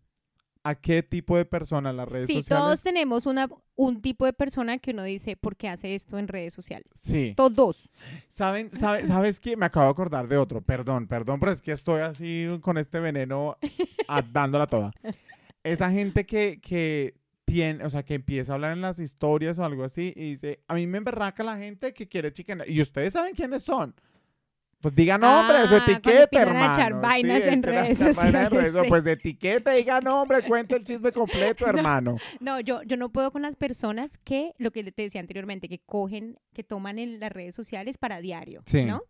[0.68, 2.64] ¿A qué tipo de persona las redes Sí, sociales?
[2.64, 6.28] todos tenemos una, un tipo de persona que uno dice, ¿por qué hace esto en
[6.28, 6.88] redes sociales?
[6.96, 7.34] Sí.
[7.38, 7.90] Todos.
[8.28, 9.56] ¿Saben, sabe- ¿Sabes qué?
[9.56, 10.62] Me acabo de acordar de otro.
[10.62, 13.58] Perdón, perdón, pero es que estoy así con este veneno
[14.08, 14.92] a- dándola toda.
[15.64, 19.66] Esa gente que, que tiene, o sea, que empieza a hablar en las historias o
[19.66, 22.68] algo así y dice, a mí me emberraca la gente que quiere chicanear.
[22.68, 23.94] Y ustedes saben quiénes son.
[24.82, 26.74] Pues diga nombre, su Ah, cuando etiqueta, hermano.
[26.74, 28.88] echar vainas en empiezan a redes en sociales, redes- sí.
[28.90, 32.18] Pues de etiqueta, diga nombre, cuenta el chisme completo, hermano.
[32.40, 35.80] No, yo, yo no puedo con las personas que, lo que te decía anteriormente, que
[35.80, 38.86] cogen, que toman en las redes sociales para diario, Sí.
[38.86, 39.02] ¿no?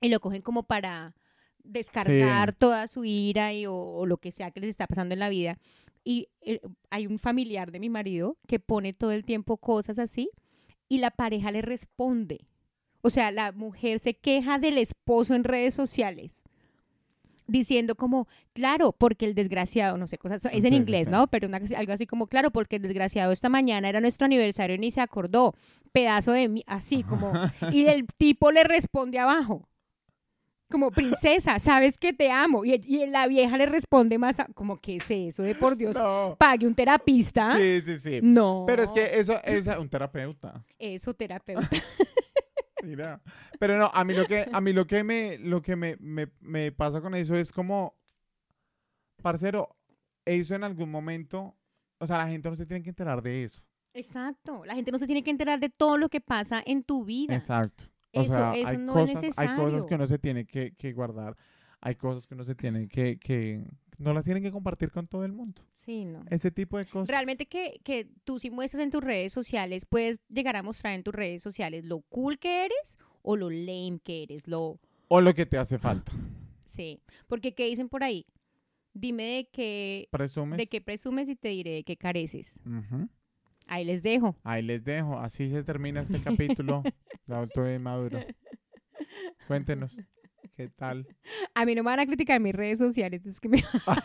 [0.00, 1.14] Y lo cogen como para
[1.62, 5.18] descargar toda su ira y, o, o lo que sea que les está pasando en
[5.18, 5.58] la vida.
[6.02, 10.30] Y eh, hay un familiar de mi marido que pone todo el tiempo cosas así
[10.88, 12.46] y la pareja le responde.
[13.06, 16.40] O sea, la mujer se queja del esposo en redes sociales
[17.46, 21.10] diciendo como, claro, porque el desgraciado, no sé, cosas, es en Sí, sí, inglés, sí.
[21.10, 21.26] ¿no?
[21.26, 24.78] Pero una, algo así como, claro, porque el desgraciado esta mañana era nuestro aniversario y
[24.78, 25.54] ni se acordó,
[25.92, 27.30] pedazo de mí, así como,
[27.70, 29.68] y el tipo le responde abajo,
[30.70, 34.78] como, princesa, sabes que te amo, y, y la vieja le responde más, a- como,
[34.80, 35.98] ¿qué es eso de por Dios?
[35.98, 36.36] No.
[36.38, 37.58] Pague un terapista.
[37.58, 38.20] Sí, sí, sí.
[38.22, 38.64] No.
[38.66, 40.64] Pero es que eso es un terapeuta.
[40.78, 41.68] Eso, terapeuta.
[42.84, 43.20] Mira.
[43.58, 46.28] Pero no, a mí lo que, a mí lo que me, lo que me, me,
[46.40, 47.94] me pasa con eso es como,
[49.22, 49.76] parcero,
[50.24, 51.56] eso en algún momento,
[51.98, 53.62] o sea, la gente no se tiene que enterar de eso.
[53.94, 54.64] Exacto.
[54.64, 57.34] La gente no se tiene que enterar de todo lo que pasa en tu vida.
[57.34, 57.84] Exacto.
[58.12, 59.86] O Eso- sea, eso hay, no es cosas, hay cosas necesario.
[59.86, 61.36] que uno se tiene que, que guardar,
[61.80, 63.64] hay cosas que uno se tiene que, que,
[63.98, 65.62] no las tienen que compartir con todo el mundo.
[65.84, 66.24] Sí, no.
[66.30, 67.08] Ese tipo de cosas.
[67.08, 71.02] Realmente que, que tú si muestras en tus redes sociales, puedes llegar a mostrar en
[71.02, 74.78] tus redes sociales lo cool que eres o lo lame que eres, lo...
[75.08, 76.12] O lo que te hace falta.
[76.64, 78.26] Sí, porque ¿qué dicen por ahí?
[78.94, 80.56] Dime de qué, ¿Presumes?
[80.56, 82.60] de qué presumes y te diré de qué careces.
[83.66, 84.36] Ahí les dejo.
[84.42, 85.18] Ahí les dejo.
[85.18, 86.82] Así se termina este capítulo
[87.26, 88.20] de Adulto y Maduro.
[89.46, 89.94] Cuéntenos.
[90.56, 91.06] ¿Qué tal?
[91.54, 93.64] A mí no me van a criticar mis redes sociales, es que me-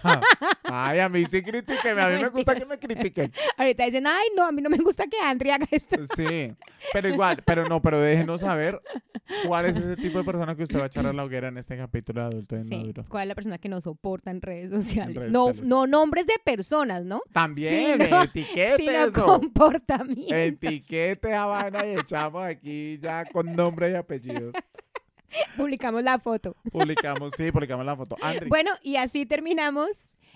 [0.63, 2.01] Ay, a mí sí critíquenme.
[2.01, 3.31] A mí me gusta que me critiquen.
[3.57, 5.97] ahorita dicen, ay, no, a mí no me gusta que Andrea haga esto.
[6.15, 6.53] Sí.
[6.93, 8.79] Pero igual, pero no, pero déjenos saber
[9.47, 11.57] cuál es ese tipo de persona que usted va a echar a la hoguera en
[11.57, 13.05] este capítulo de Adulto Sí, Maduro.
[13.09, 15.15] ¿cuál es la persona que no soporta en redes sociales?
[15.15, 15.69] redes no, sociales.
[15.69, 17.21] no nombres de personas, ¿no?
[17.33, 18.23] También, Sí, no.
[18.23, 19.25] etiquete Sino eso.
[19.25, 20.31] comportamientos.
[20.37, 24.53] Etiquete a vaina y echamos aquí ya con nombre y apellidos.
[25.57, 26.55] Publicamos la foto.
[26.71, 28.15] Publicamos, sí, publicamos la foto.
[28.21, 29.89] Andri, Bueno, y así terminamos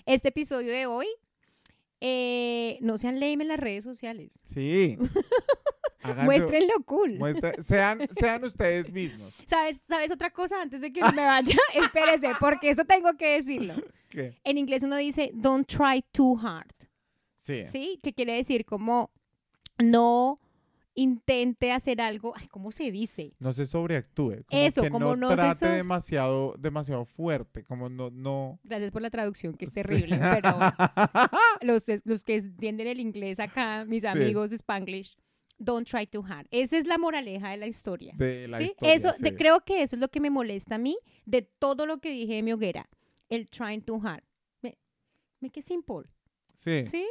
[0.05, 1.07] este episodio de hoy.
[2.05, 4.39] Eh, no sean lame en las redes sociales.
[4.43, 4.97] sí.
[6.05, 7.17] Hagan su- Muéstrenlo cool.
[7.17, 9.33] muestra- sean, sean ustedes mismos.
[9.45, 11.55] ¿Sabes, ¿Sabes otra cosa antes de que me vaya?
[11.73, 13.75] Espérese, porque esto tengo que decirlo.
[14.09, 14.35] ¿Qué?
[14.43, 16.73] En inglés uno dice, don't try too hard.
[17.37, 17.63] Sí.
[17.71, 17.99] ¿Sí?
[18.03, 19.11] Que quiere decir como
[19.81, 20.41] no
[20.95, 22.33] intente hacer algo.
[22.35, 23.33] Ay, ¿cómo se dice?
[23.39, 24.43] No se sobreactúe.
[24.45, 27.63] Como Eso, que como no se trate so- demasiado, demasiado fuerte.
[27.63, 28.59] Como no, no.
[28.63, 29.75] Gracias por la traducción, que es Sí.
[29.81, 30.57] terrible, pero
[31.61, 34.07] los, los que entienden el inglés acá, mis Sí.
[34.07, 35.15] amigos Spanglish,
[35.57, 36.47] don't try too hard.
[36.51, 38.13] Esa es la moraleja de la historia.
[38.17, 38.65] de la ¿sí?
[38.65, 38.93] historia.
[38.93, 39.35] eso, de- sí.
[39.35, 42.33] creo que eso es lo que me molesta a mí de todo lo que dije
[42.35, 42.89] de mi hoguera.
[43.29, 44.23] El trying too hard.
[44.61, 44.77] Me,
[45.39, 46.03] me que simple.
[46.55, 46.85] Sí.
[46.85, 47.05] ¿Sí?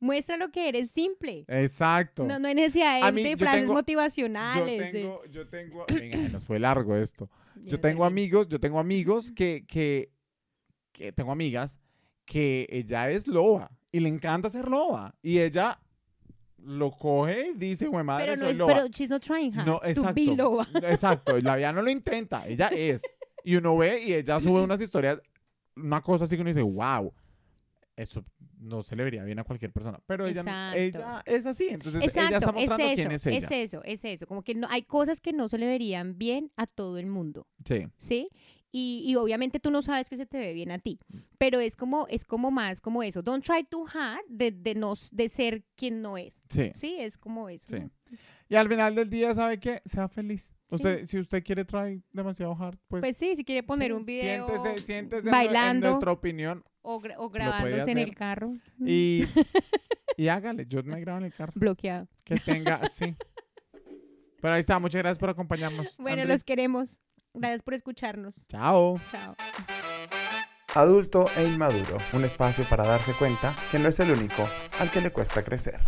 [0.00, 1.44] Muestra lo que eres simple.
[1.48, 2.24] Exacto.
[2.24, 4.78] No, no hay necesidad de, mí, de yo frases tengo- yo motivacionales.
[4.80, 7.28] de- tengo, yo tengo, venga, nos fue largo esto.
[7.64, 10.12] Yo tengo amigos, yo tengo amigos que, que,
[10.92, 11.80] que tengo amigas
[12.24, 15.80] que ella es loba y le encanta ser loba y ella
[16.58, 18.74] lo coge y dice, güey, madre, Pero no soy es, loba.
[18.74, 20.14] pero she's not trying hard No, to exacto.
[20.14, 20.66] be loba.
[20.90, 23.02] Exacto, la vida no lo intenta, ella es.
[23.44, 25.20] Y uno ve y ella sube unas historias,
[25.76, 27.12] una cosa así que uno dice, wow,
[27.96, 28.24] eso
[28.60, 30.00] no se le vería bien a cualquier persona.
[30.06, 30.78] Pero ella, Exacto.
[30.78, 33.36] ella es así, entonces ella está Exacto, es mostrando eso, quién es ella.
[33.38, 34.26] es eso, es eso.
[34.26, 37.46] Como que no, hay cosas que no se le verían bien a todo el mundo,
[37.64, 38.28] Sí, ¿sí?
[38.70, 41.00] Y, y obviamente tú no sabes que se te ve bien a ti,
[41.38, 43.22] pero es como, es como más como eso.
[43.22, 46.96] Don't try too hard de, de, no, de ser quien no es, sí, ¿sí?
[46.98, 47.66] Es como eso.
[47.68, 47.80] sí.
[47.80, 47.90] ¿no?
[48.50, 49.82] Y al final del día, ¿sabe qué?
[49.84, 50.54] Sea feliz.
[50.70, 54.04] Usted, si usted quiere try demasiado hard, pues, Pues sí, si quiere poner sí, un
[54.04, 55.86] video Siéntese, siéntese en bailando.
[55.86, 59.24] en nuestra opinión o, gra- o grabándose en el carro, y,
[60.16, 60.66] y hágale.
[60.66, 61.52] Yo me grabo en el carro.
[61.54, 62.08] bloqueado.
[62.24, 63.14] Que tenga, sí.
[64.40, 65.96] Pero ahí está, muchas gracias por acompañarnos.
[65.98, 66.28] Bueno, Andrés.
[66.38, 67.00] los queremos.
[67.34, 68.46] Gracias por escucharnos.
[68.48, 69.00] Chao.
[69.10, 69.36] Chao.
[70.74, 74.46] Adulto e inmaduro, un espacio para darse cuenta que no es el único
[74.80, 75.80] al que le cuesta crecer.